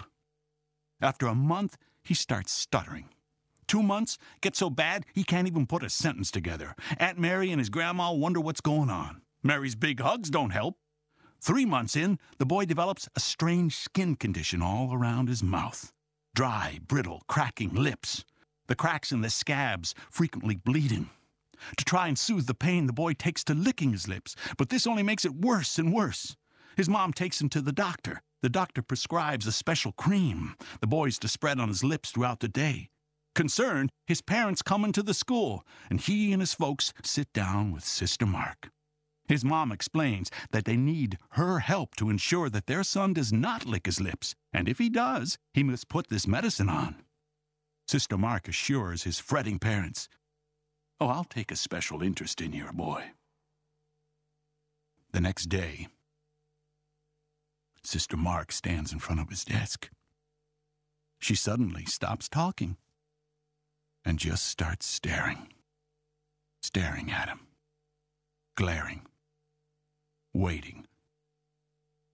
After 1.01 1.27
a 1.27 1.35
month, 1.35 1.77
he 2.03 2.13
starts 2.13 2.51
stuttering. 2.51 3.09
Two 3.67 3.81
months 3.81 4.17
get 4.41 4.55
so 4.55 4.69
bad 4.69 5.05
he 5.13 5.23
can't 5.23 5.47
even 5.47 5.65
put 5.65 5.83
a 5.83 5.89
sentence 5.89 6.31
together. 6.31 6.75
Aunt 6.97 7.17
Mary 7.17 7.51
and 7.51 7.59
his 7.59 7.69
grandma 7.69 8.11
wonder 8.13 8.39
what's 8.39 8.61
going 8.61 8.89
on. 8.89 9.21
Mary's 9.43 9.75
big 9.75 9.99
hugs 9.99 10.29
don't 10.29 10.51
help. 10.51 10.75
Three 11.41 11.65
months 11.65 11.95
in, 11.95 12.17
the 12.37 12.45
boy 12.45 12.65
develops 12.65 13.09
a 13.15 13.19
strange 13.19 13.75
skin 13.75 14.15
condition 14.15 14.61
all 14.61 14.93
around 14.93 15.29
his 15.29 15.43
mouth 15.43 15.91
dry, 16.35 16.79
brittle, 16.85 17.21
cracking 17.27 17.73
lips. 17.73 18.25
The 18.67 18.75
cracks 18.75 19.11
and 19.11 19.23
the 19.23 19.29
scabs 19.29 19.95
frequently 20.09 20.55
bleeding. 20.55 21.09
To 21.77 21.85
try 21.85 22.07
and 22.09 22.19
soothe 22.19 22.45
the 22.45 22.53
pain, 22.53 22.87
the 22.87 22.93
boy 22.93 23.13
takes 23.13 23.43
to 23.45 23.53
licking 23.53 23.93
his 23.93 24.07
lips, 24.07 24.35
but 24.57 24.69
this 24.69 24.85
only 24.85 25.03
makes 25.03 25.23
it 25.23 25.33
worse 25.33 25.79
and 25.79 25.93
worse. 25.93 26.35
His 26.75 26.89
mom 26.89 27.13
takes 27.13 27.41
him 27.41 27.49
to 27.49 27.61
the 27.61 27.71
doctor. 27.71 28.21
The 28.41 28.49
doctor 28.49 28.81
prescribes 28.81 29.47
a 29.47 29.51
special 29.51 29.91
cream 29.93 30.55
the 30.81 30.87
boy's 30.87 31.17
to 31.19 31.27
spread 31.27 31.59
on 31.59 31.69
his 31.69 31.83
lips 31.83 32.11
throughout 32.11 32.41
the 32.41 32.47
day. 32.47 32.89
Concerned, 33.33 33.89
his 34.07 34.21
parents 34.21 34.61
come 34.61 34.85
into 34.85 35.03
the 35.03 35.13
school, 35.13 35.65
and 35.89 35.99
he 35.99 36.31
and 36.31 36.41
his 36.41 36.53
folks 36.53 36.93
sit 37.03 37.31
down 37.33 37.71
with 37.71 37.83
Sister 37.83 38.25
Mark. 38.25 38.69
His 39.27 39.43
mom 39.43 39.71
explains 39.71 40.29
that 40.51 40.65
they 40.65 40.77
need 40.77 41.17
her 41.31 41.59
help 41.59 41.95
to 41.95 42.09
ensure 42.09 42.49
that 42.49 42.67
their 42.67 42.83
son 42.83 43.13
does 43.13 43.33
not 43.33 43.65
lick 43.65 43.87
his 43.87 43.99
lips, 43.99 44.35
and 44.53 44.69
if 44.69 44.77
he 44.77 44.89
does, 44.89 45.37
he 45.53 45.63
must 45.63 45.89
put 45.89 46.09
this 46.09 46.27
medicine 46.27 46.69
on. 46.69 46.95
Sister 47.87 48.17
Mark 48.17 48.47
assures 48.47 49.03
his 49.03 49.19
fretting 49.19 49.59
parents, 49.59 50.07
Oh, 50.99 51.07
I'll 51.07 51.25
take 51.25 51.51
a 51.51 51.55
special 51.55 52.01
interest 52.01 52.39
in 52.39 52.53
your 52.53 52.71
boy. 52.71 53.11
The 55.11 55.21
next 55.21 55.47
day, 55.47 55.87
Sister 57.85 58.17
Mark 58.17 58.51
stands 58.51 58.91
in 58.91 58.97
front 58.97 59.21
of 59.21 59.29
his 59.29 59.45
desk. 59.45 59.89
She 61.19 61.35
suddenly 61.35 61.85
stops 61.85 62.27
talking 62.27 62.77
and 64.03 64.17
just 64.17 64.47
starts 64.47 64.87
staring. 64.87 65.49
Staring 66.63 67.11
at 67.11 67.29
him. 67.29 67.41
Glaring. 68.55 69.01
Waiting. 70.33 70.87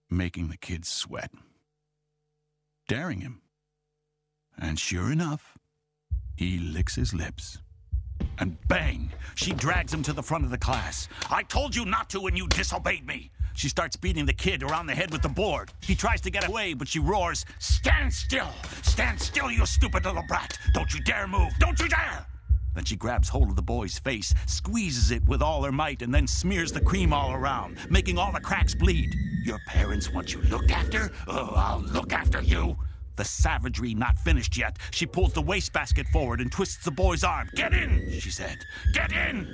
Making 0.09 0.49
the 0.49 0.57
kids 0.57 0.89
sweat. 0.89 1.32
Daring 2.89 3.22
him. 3.22 3.41
And 4.57 4.78
sure 4.78 5.09
enough, 5.09 5.57
he 6.36 6.59
licks 6.59 6.95
his 6.95 7.13
lips. 7.13 7.59
And 8.39 8.57
bang! 8.67 9.11
She 9.36 9.53
drags 9.53 9.93
him 9.93 10.03
to 10.03 10.13
the 10.13 10.24
front 10.24 10.43
of 10.43 10.51
the 10.51 10.57
class. 10.57 11.07
I 11.30 11.43
told 11.43 11.76
you 11.76 11.86
not 11.86 12.09
to, 12.09 12.28
and 12.28 12.38
you 12.38 12.47
disobeyed 12.47 13.07
me. 13.07 13.32
She 13.54 13.70
starts 13.70 13.95
beating 13.95 14.26
the 14.26 14.34
kid 14.34 14.64
around 14.64 14.88
the 14.88 14.95
head 14.95 15.12
with 15.12 15.22
the 15.22 15.30
board. 15.30 15.72
He 15.82 15.95
tries 15.95 16.22
to 16.22 16.30
get 16.30 16.47
away, 16.47 16.74
but 16.74 16.88
she 16.88 16.99
roars, 16.99 17.45
Stand 17.60 18.14
still! 18.14 18.49
Stand 18.82 19.20
still, 19.20 19.52
you 19.52 19.66
stupid 19.66 20.06
little 20.06 20.24
brat! 20.28 20.58
Don't 20.74 20.93
you 20.93 21.02
dare 21.02 21.28
move! 21.28 21.52
Don't 21.60 21.80
you 21.80 21.88
dare! 21.88 22.26
Then 22.74 22.86
she 22.86 22.95
grabs 22.95 23.28
hold 23.28 23.49
of 23.49 23.56
the 23.56 23.62
boy's 23.62 23.99
face, 23.99 24.34
squeezes 24.45 25.12
it 25.12 25.26
with 25.28 25.41
all 25.41 25.64
her 25.64 25.72
might, 25.72 26.02
and 26.02 26.14
then 26.14 26.26
smears 26.28 26.72
the 26.72 26.80
cream 26.80 27.12
all 27.12 27.34
around, 27.34 27.78
making 27.89 28.18
all 28.18 28.32
the 28.32 28.39
cracks 28.39 28.74
bleed. 28.74 29.14
Your 29.43 29.60
parents 29.68 30.12
want 30.12 30.34
you 30.34 30.41
looked 30.43 30.72
after? 30.72 31.12
Oh, 31.28 31.54
I'll 31.56 31.82
look 31.82 32.14
after 32.14 32.41
you! 32.41 32.78
The 33.18 33.26
savagery 33.26 33.93
not 33.93 34.18
finished 34.18 34.58
yet, 34.58 34.78
she 34.91 35.06
pulls 35.06 35.34
the 35.34 35.41
wastebasket 35.41 36.08
forward 36.08 36.39
and 36.39 36.52
twists 36.52 36.84
the 36.84 36.91
boy's 36.91 37.24
arm. 37.24 37.49
Get 37.54 37.74
in, 37.74 38.10
she 38.20 38.32
said. 38.32 38.58
Get 38.93 39.12
in! 39.12 39.47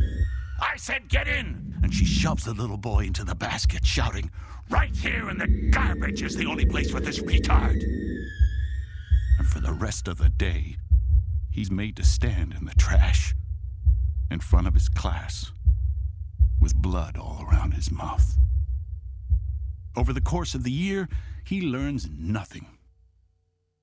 I 0.59 0.77
said 0.77 1.09
get 1.09 1.27
in! 1.27 1.75
And 1.83 1.93
she 1.93 2.05
shoves 2.05 2.45
the 2.45 2.53
little 2.53 2.77
boy 2.77 3.05
into 3.05 3.23
the 3.23 3.35
basket, 3.35 3.85
shouting, 3.85 4.31
Right 4.69 4.95
here 4.95 5.29
in 5.29 5.37
the 5.37 5.47
garbage 5.71 6.23
is 6.23 6.35
the 6.35 6.45
only 6.45 6.65
place 6.65 6.91
for 6.91 6.99
this 6.99 7.19
retard! 7.19 7.81
And 9.37 9.47
for 9.47 9.59
the 9.59 9.73
rest 9.73 10.07
of 10.07 10.17
the 10.17 10.29
day, 10.29 10.77
he's 11.49 11.71
made 11.71 11.95
to 11.97 12.03
stand 12.03 12.53
in 12.53 12.65
the 12.65 12.75
trash 12.75 13.33
in 14.29 14.39
front 14.39 14.67
of 14.67 14.73
his 14.73 14.89
class 14.89 15.51
with 16.59 16.75
blood 16.75 17.17
all 17.17 17.45
around 17.49 17.73
his 17.73 17.91
mouth. 17.91 18.37
Over 19.95 20.13
the 20.13 20.21
course 20.21 20.53
of 20.53 20.63
the 20.63 20.71
year, 20.71 21.07
he 21.43 21.61
learns 21.61 22.09
nothing. 22.11 22.65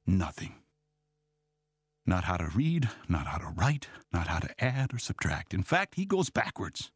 Nothing. 0.07 0.55
Not 2.07 2.25
how 2.25 2.37
to 2.37 2.49
read, 2.49 2.91
not 3.09 3.27
how 3.27 3.39
to 3.39 3.47
write, 3.47 3.89
not 4.13 4.27
how 4.27 4.39
to 4.39 4.63
add 4.63 4.93
or 4.93 4.99
subtract. 4.99 5.55
In 5.55 5.63
fact, 5.63 5.95
he 5.95 6.05
goes 6.05 6.29
backwards. 6.29 6.91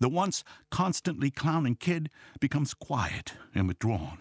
The 0.00 0.08
once 0.08 0.42
constantly 0.70 1.30
clowning 1.30 1.76
kid 1.76 2.10
becomes 2.40 2.74
quiet 2.74 3.34
and 3.54 3.68
withdrawn. 3.68 4.18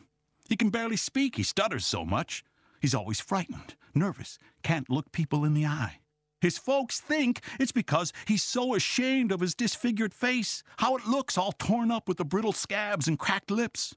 He 0.48 0.56
can 0.56 0.70
barely 0.70 0.96
speak, 0.96 1.36
he 1.36 1.44
stutters 1.44 1.86
so 1.86 2.06
much. 2.06 2.44
He's 2.80 2.94
always 2.94 3.20
frightened, 3.20 3.76
nervous, 3.96 4.38
can't 4.62 4.90
look 4.90 5.12
people 5.12 5.44
in 5.44 5.56
the 5.56 5.66
eye. 5.66 6.00
His 6.40 6.60
folks 6.60 7.00
think 7.00 7.42
it's 7.60 7.72
because 7.72 8.14
he's 8.28 8.44
so 8.44 8.76
ashamed 8.76 9.32
of 9.32 9.40
his 9.40 9.56
disfigured 9.56 10.14
face, 10.14 10.62
how 10.78 10.96
it 10.96 11.08
looks 11.08 11.38
all 11.38 11.54
torn 11.54 11.90
up 11.90 12.08
with 12.08 12.18
the 12.18 12.26
brittle 12.26 12.54
scabs 12.54 13.08
and 13.08 13.18
cracked 13.18 13.50
lips. 13.50 13.96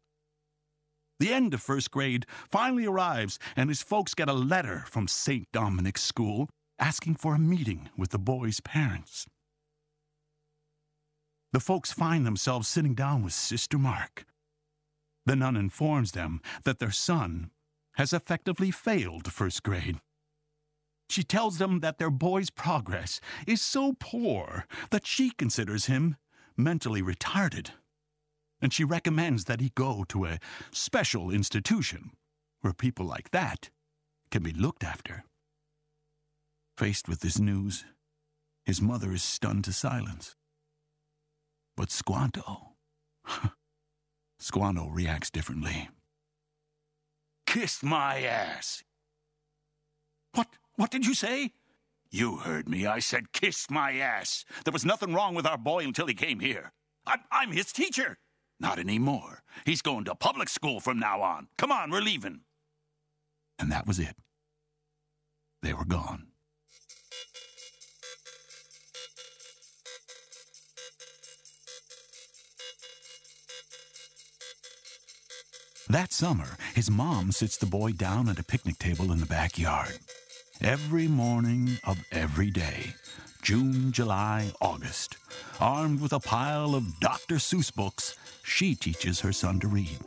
The 1.21 1.33
end 1.33 1.53
of 1.53 1.61
first 1.61 1.91
grade 1.91 2.27
finally 2.49 2.87
arrives, 2.87 3.39
and 3.57 3.69
his 3.69 3.83
folks 3.83 4.15
get 4.15 4.29
a 4.29 4.33
letter 4.33 4.85
from 4.87 5.09
St. 5.09 5.47
Dominic's 5.53 6.03
School 6.03 6.49
asking 6.79 7.17
for 7.17 7.35
a 7.35 7.41
meeting 7.41 7.89
with 7.97 8.11
the 8.11 8.19
boy's 8.19 8.61
parents. 8.61 9.27
The 11.53 11.61
folks 11.61 11.93
find 11.93 12.25
themselves 12.25 12.69
sitting 12.69 12.95
down 12.95 13.25
with 13.25 13.33
Sister 13.33 13.79
Mark. 13.79 14.27
The 15.27 15.35
nun 15.35 15.57
informs 15.57 16.13
them 16.13 16.41
that 16.65 16.79
their 16.79 16.93
son 16.93 17.51
has 17.95 18.13
effectively 18.13 18.71
failed 18.71 19.33
first 19.33 19.63
grade. 19.63 19.99
She 21.11 21.25
tells 21.25 21.59
them 21.59 21.81
that 21.81 21.99
their 21.99 22.11
boy's 22.11 22.51
progress 22.51 23.21
is 23.47 23.63
so 23.63 23.95
poor 23.99 24.67
that 24.91 25.07
she 25.07 25.31
considers 25.31 25.87
him 25.87 26.17
mentally 26.57 27.03
retarded 27.03 27.71
and 28.61 28.73
she 28.73 28.85
recommends 28.85 29.45
that 29.45 29.61
he 29.61 29.71
go 29.75 30.05
to 30.09 30.27
a 30.27 30.39
special 30.71 31.31
institution 31.31 32.11
where 32.61 32.73
people 32.73 33.07
like 33.07 33.31
that 33.31 33.71
can 34.31 34.43
be 34.43 34.53
looked 34.53 34.85
after. 34.85 35.25
Faced 36.77 37.09
with 37.09 37.21
this 37.21 37.39
news, 37.39 37.85
his 38.65 38.83
mother 38.83 39.13
is 39.13 39.23
stunned 39.23 39.65
to 39.65 39.73
silence. 39.73 40.35
But 41.77 41.91
Squanto. 41.91 42.75
Squanto 44.39 44.89
reacts 44.89 45.31
differently. 45.31 45.89
Kiss 47.47 47.83
my 47.83 48.23
ass! 48.23 48.85
What? 50.35 50.49
What 50.77 50.91
did 50.91 51.07
you 51.07 51.15
say? 51.15 51.53
You 52.11 52.37
heard 52.37 52.69
me. 52.69 52.87
I 52.87 53.01
said 53.01 53.33
kiss 53.33 53.71
my 53.71 53.93
ass. 53.97 54.45
There 54.65 54.73
was 54.73 54.85
nothing 54.85 55.13
wrong 55.13 55.35
with 55.35 55.47
our 55.47 55.59
boy 55.59 55.85
until 55.85 56.07
he 56.07 56.15
came 56.15 56.41
here. 56.41 56.73
I'm, 57.07 57.21
I'm 57.31 57.53
his 57.53 57.73
teacher. 57.73 58.19
Not 58.61 58.79
anymore. 58.79 59.43
He's 59.65 59.83
going 59.83 60.05
to 60.05 60.15
public 60.15 60.49
school 60.49 60.81
from 60.81 60.99
now 60.99 61.23
on. 61.23 61.49
Come 61.57 61.71
on, 61.71 61.91
we're 61.91 62.01
leaving. 62.01 62.41
And 63.59 63.71
that 63.73 63.87
was 63.87 63.99
it. 63.99 64.17
They 65.63 65.73
were 65.73 65.85
gone. 65.85 66.29
That 75.91 76.13
summer, 76.13 76.59
his 76.75 76.91
mom 76.91 77.33
sits 77.33 77.57
the 77.57 77.65
boy 77.65 77.93
down 77.93 78.29
at 78.29 78.39
a 78.39 78.45
picnic 78.45 78.79
table 78.79 79.11
in 79.11 79.21
the 79.21 79.27
backyard. 79.27 79.99
Every 80.61 81.09
morning 81.09 81.79
of 81.85 81.97
every 82.13 82.51
day, 82.51 82.93
June, 83.41 83.91
July, 83.91 84.51
August, 84.61 85.17
armed 85.61 86.03
with 86.03 86.13
a 86.13 86.21
pile 86.21 86.75
of 86.75 87.01
Dr. 87.01 87.37
Seuss 87.37 87.75
books, 87.75 88.19
she 88.49 88.75
teaches 88.75 89.21
her 89.21 89.33
son 89.33 89.61
to 89.61 89.69
read. 89.69 89.99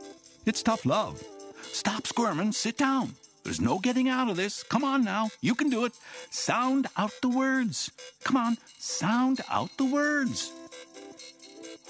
It's 0.44 0.62
tough 0.62 0.84
love. 0.84 1.22
Stop 1.62 2.06
squirming, 2.06 2.52
sit 2.52 2.76
down. 2.76 3.14
There's 3.44 3.60
no 3.60 3.78
getting 3.78 4.08
out 4.08 4.28
of 4.28 4.36
this. 4.36 4.62
Come 4.62 4.84
on 4.84 5.04
now, 5.04 5.30
you 5.40 5.54
can 5.54 5.70
do 5.70 5.84
it. 5.84 5.92
Sound 6.30 6.86
out 6.96 7.12
the 7.22 7.28
words. 7.28 7.90
Come 8.24 8.36
on, 8.36 8.58
sound 8.78 9.40
out 9.48 9.70
the 9.78 9.84
words. 9.84 10.52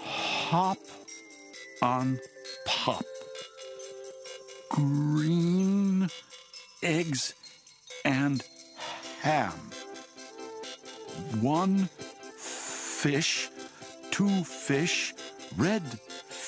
Hop 0.01 0.79
on 1.81 2.21
pop. 2.65 3.05
Green 4.69 6.09
eggs 6.83 7.35
and 8.05 8.45
ham. 9.21 9.53
One 11.41 11.89
fish, 12.37 13.51
two 14.11 14.45
fish, 14.45 15.15
red 15.57 15.83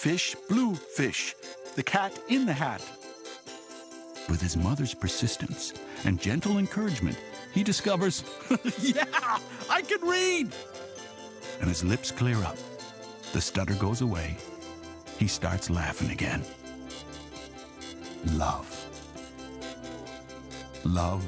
fish, 0.05 0.37
blue 0.51 0.75
fish, 0.75 1.35
the 1.77 1.83
cat 1.83 2.13
in 2.29 2.45
the 2.45 2.53
hat. 2.53 2.83
With 4.29 4.39
his 4.39 4.55
mother's 4.55 4.93
persistence 4.93 5.73
and 6.05 6.21
gentle 6.21 6.59
encouragement, 6.59 7.17
he 7.55 7.63
discovers, 7.63 8.23
yeah, 8.81 9.39
I 9.71 9.81
can 9.81 10.07
read! 10.07 10.53
And 11.59 11.71
his 11.71 11.83
lips 11.83 12.11
clear 12.11 12.37
up. 12.45 12.59
The 13.33 13.41
stutter 13.41 13.73
goes 13.77 14.03
away. 14.03 14.37
He 15.19 15.27
starts 15.27 15.71
laughing 15.71 16.11
again. 16.11 16.43
Love. 18.33 18.69
Love 20.85 21.25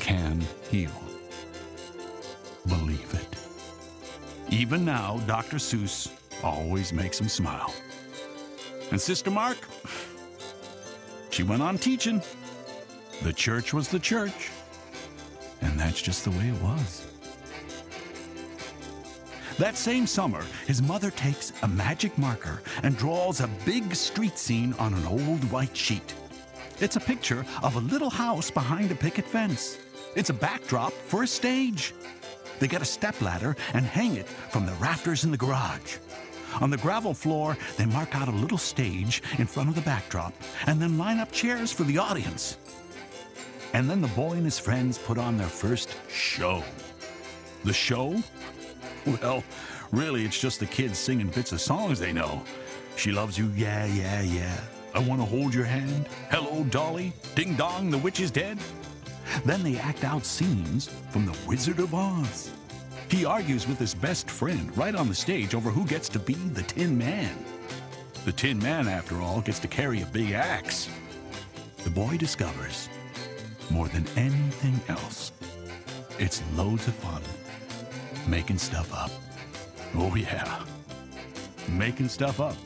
can 0.00 0.42
heal. 0.68 0.90
Believe 2.66 3.14
it. 3.14 4.52
Even 4.52 4.84
now, 4.84 5.18
Dr. 5.28 5.58
Seuss 5.58 6.10
always 6.42 6.92
makes 6.92 7.20
him 7.20 7.28
smile. 7.28 7.72
And 8.90 9.00
Sister 9.00 9.30
Mark, 9.30 9.58
she 11.30 11.42
went 11.42 11.62
on 11.62 11.78
teaching. 11.78 12.20
The 13.22 13.32
church 13.32 13.72
was 13.72 13.88
the 13.88 13.98
church. 13.98 14.50
And 15.60 15.78
that's 15.78 16.00
just 16.00 16.24
the 16.24 16.30
way 16.30 16.48
it 16.48 16.62
was. 16.62 17.06
That 19.58 19.76
same 19.76 20.06
summer, 20.06 20.42
his 20.66 20.80
mother 20.80 21.10
takes 21.10 21.52
a 21.62 21.68
magic 21.68 22.16
marker 22.16 22.62
and 22.82 22.96
draws 22.96 23.40
a 23.40 23.50
big 23.66 23.94
street 23.94 24.38
scene 24.38 24.72
on 24.78 24.94
an 24.94 25.06
old 25.06 25.44
white 25.52 25.76
sheet. 25.76 26.14
It's 26.80 26.96
a 26.96 27.00
picture 27.00 27.44
of 27.62 27.76
a 27.76 27.80
little 27.80 28.08
house 28.08 28.50
behind 28.50 28.90
a 28.90 28.94
picket 28.94 29.26
fence. 29.26 29.76
It's 30.16 30.30
a 30.30 30.34
backdrop 30.34 30.92
for 30.92 31.24
a 31.24 31.26
stage. 31.26 31.94
They 32.58 32.68
get 32.68 32.80
a 32.80 32.86
stepladder 32.86 33.54
and 33.74 33.84
hang 33.84 34.16
it 34.16 34.26
from 34.26 34.64
the 34.64 34.72
rafters 34.72 35.24
in 35.24 35.30
the 35.30 35.36
garage. 35.36 35.98
On 36.60 36.70
the 36.70 36.76
gravel 36.76 37.14
floor, 37.14 37.56
they 37.76 37.86
mark 37.86 38.14
out 38.14 38.28
a 38.28 38.32
little 38.32 38.58
stage 38.58 39.22
in 39.38 39.46
front 39.46 39.68
of 39.68 39.74
the 39.74 39.80
backdrop 39.82 40.34
and 40.66 40.80
then 40.80 40.98
line 40.98 41.18
up 41.18 41.32
chairs 41.32 41.72
for 41.72 41.84
the 41.84 41.98
audience. 41.98 42.58
And 43.72 43.88
then 43.88 44.00
the 44.00 44.08
boy 44.08 44.32
and 44.32 44.44
his 44.44 44.58
friends 44.58 44.98
put 44.98 45.16
on 45.16 45.36
their 45.36 45.46
first 45.46 45.96
show. 46.08 46.62
The 47.64 47.72
show? 47.72 48.22
Well, 49.06 49.44
really, 49.92 50.24
it's 50.24 50.40
just 50.40 50.60
the 50.60 50.66
kids 50.66 50.98
singing 50.98 51.28
bits 51.28 51.52
of 51.52 51.60
songs 51.60 51.98
they 51.98 52.12
know. 52.12 52.42
She 52.96 53.12
loves 53.12 53.38
you, 53.38 53.50
yeah, 53.56 53.86
yeah, 53.86 54.20
yeah. 54.20 54.60
I 54.94 54.98
want 54.98 55.20
to 55.20 55.26
hold 55.26 55.54
your 55.54 55.64
hand. 55.64 56.08
Hello, 56.30 56.64
Dolly. 56.64 57.12
Ding 57.34 57.54
dong, 57.54 57.90
the 57.90 57.98
witch 57.98 58.20
is 58.20 58.30
dead. 58.30 58.58
Then 59.44 59.62
they 59.62 59.78
act 59.78 60.04
out 60.04 60.24
scenes 60.24 60.90
from 61.10 61.24
The 61.24 61.36
Wizard 61.46 61.78
of 61.78 61.94
Oz. 61.94 62.50
He 63.10 63.24
argues 63.24 63.66
with 63.66 63.78
his 63.78 63.92
best 63.92 64.30
friend 64.30 64.76
right 64.76 64.94
on 64.94 65.08
the 65.08 65.14
stage 65.14 65.54
over 65.54 65.70
who 65.70 65.84
gets 65.84 66.08
to 66.10 66.18
be 66.20 66.34
the 66.34 66.62
Tin 66.62 66.96
Man. 66.96 67.44
The 68.24 68.32
Tin 68.32 68.58
Man, 68.58 68.86
after 68.86 69.20
all, 69.20 69.40
gets 69.40 69.58
to 69.60 69.68
carry 69.68 70.02
a 70.02 70.06
big 70.06 70.30
axe. 70.30 70.88
The 71.82 71.90
boy 71.90 72.18
discovers, 72.18 72.88
more 73.68 73.88
than 73.88 74.06
anything 74.16 74.78
else, 74.88 75.32
it's 76.18 76.42
loads 76.54 76.86
of 76.86 76.94
fun 76.94 77.22
making 78.28 78.58
stuff 78.58 78.94
up. 78.94 79.10
Oh, 79.96 80.14
yeah. 80.14 80.62
Making 81.68 82.08
stuff 82.08 82.38
up 82.38 82.56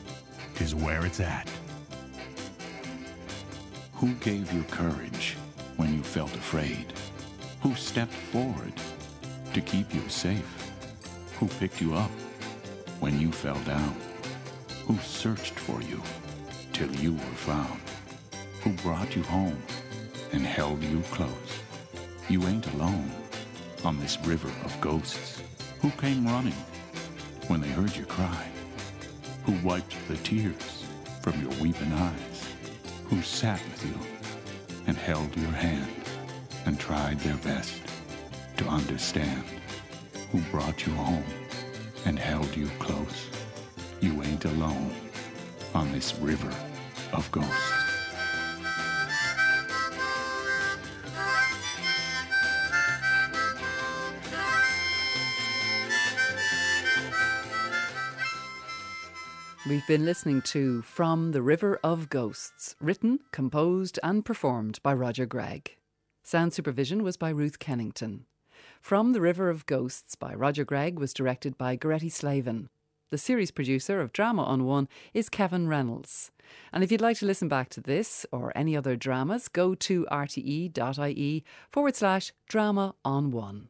is 0.59 0.75
where 0.75 1.05
it's 1.05 1.19
at. 1.19 1.49
Who 3.93 4.13
gave 4.15 4.51
you 4.53 4.63
courage 4.69 5.37
when 5.77 5.93
you 5.93 6.03
felt 6.03 6.35
afraid? 6.35 6.93
Who 7.61 7.73
stepped 7.73 8.13
forward 8.13 8.73
to 9.55 9.61
keep 9.61 9.93
you 9.93 10.01
safe? 10.09 10.69
Who 11.39 11.47
picked 11.47 11.79
you 11.79 11.93
up 11.93 12.11
when 12.99 13.21
you 13.21 13.31
fell 13.31 13.59
down? 13.59 13.95
Who 14.85 14.97
searched 14.97 15.57
for 15.57 15.81
you 15.81 16.01
till 16.73 16.93
you 16.95 17.13
were 17.13 17.39
found? 17.47 17.79
Who 18.63 18.71
brought 18.83 19.15
you 19.15 19.23
home 19.23 19.57
and 20.33 20.45
held 20.45 20.83
you 20.83 20.99
close? 21.09 21.61
You 22.27 22.45
ain't 22.47 22.67
alone 22.73 23.09
on 23.85 23.97
this 23.97 24.19
river 24.25 24.51
of 24.65 24.81
ghosts. 24.81 25.41
Who 25.79 25.89
came 25.91 26.27
running 26.27 26.59
when 27.47 27.61
they 27.61 27.69
heard 27.69 27.95
you 27.95 28.03
cry? 28.03 28.49
Who 29.45 29.53
wiped 29.65 29.95
the 30.09 30.17
tears 30.17 30.85
from 31.21 31.41
your 31.41 31.53
weeping 31.61 31.93
eyes? 31.93 32.43
Who 33.05 33.21
sat 33.21 33.61
with 33.71 33.85
you 33.85 33.97
and 34.85 34.97
held 34.97 35.33
your 35.37 35.51
hand 35.51 35.87
and 36.65 36.77
tried 36.77 37.21
their 37.21 37.37
best 37.37 37.81
to 38.57 38.65
understand? 38.65 39.43
Who 40.31 40.39
brought 40.51 40.85
you 40.85 40.93
home 40.93 41.23
and 42.05 42.17
held 42.17 42.55
you 42.55 42.67
close? 42.79 43.29
You 44.01 44.21
ain't 44.23 44.45
alone 44.45 44.93
on 45.73 45.91
this 45.91 46.15
river 46.19 46.53
of 47.13 47.31
ghosts. 47.31 47.85
We've 59.67 59.87
been 59.87 60.05
listening 60.05 60.43
to 60.43 60.83
From 60.83 61.31
the 61.31 61.41
River 61.41 61.79
of 61.83 62.07
Ghosts, 62.07 62.75
written, 62.79 63.21
composed, 63.31 63.97
and 64.03 64.23
performed 64.23 64.79
by 64.83 64.93
Roger 64.93 65.25
Gregg. 65.25 65.77
Sound 66.21 66.53
supervision 66.53 67.01
was 67.01 67.17
by 67.17 67.29
Ruth 67.29 67.57
Kennington. 67.57 68.27
From 68.85 69.13
the 69.13 69.19
River 69.19 69.49
of 69.49 69.65
Ghosts 69.65 70.13
by 70.13 70.35
Roger 70.35 70.63
Gregg 70.63 70.99
was 70.99 71.11
directed 71.11 71.57
by 71.57 71.75
Goretti 71.75 72.11
Slavin. 72.11 72.69
The 73.09 73.17
series 73.17 73.49
producer 73.49 73.99
of 73.99 74.13
Drama 74.13 74.43
on 74.43 74.63
One 74.63 74.87
is 75.11 75.27
Kevin 75.27 75.67
Reynolds. 75.67 76.29
And 76.71 76.83
if 76.83 76.91
you'd 76.91 77.01
like 77.01 77.17
to 77.17 77.25
listen 77.25 77.47
back 77.47 77.69
to 77.69 77.81
this 77.81 78.27
or 78.31 78.55
any 78.55 78.77
other 78.77 78.95
dramas, 78.95 79.47
go 79.47 79.73
to 79.73 80.05
rte.ie 80.11 81.43
forward 81.71 81.95
slash 81.95 82.31
drama 82.47 82.93
on 83.03 83.31
one. 83.31 83.69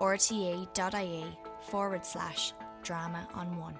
rte.ie 0.00 1.24
forward 1.68 2.06
slash 2.06 2.54
drama 2.82 3.28
on 3.34 3.58
one. 3.58 3.78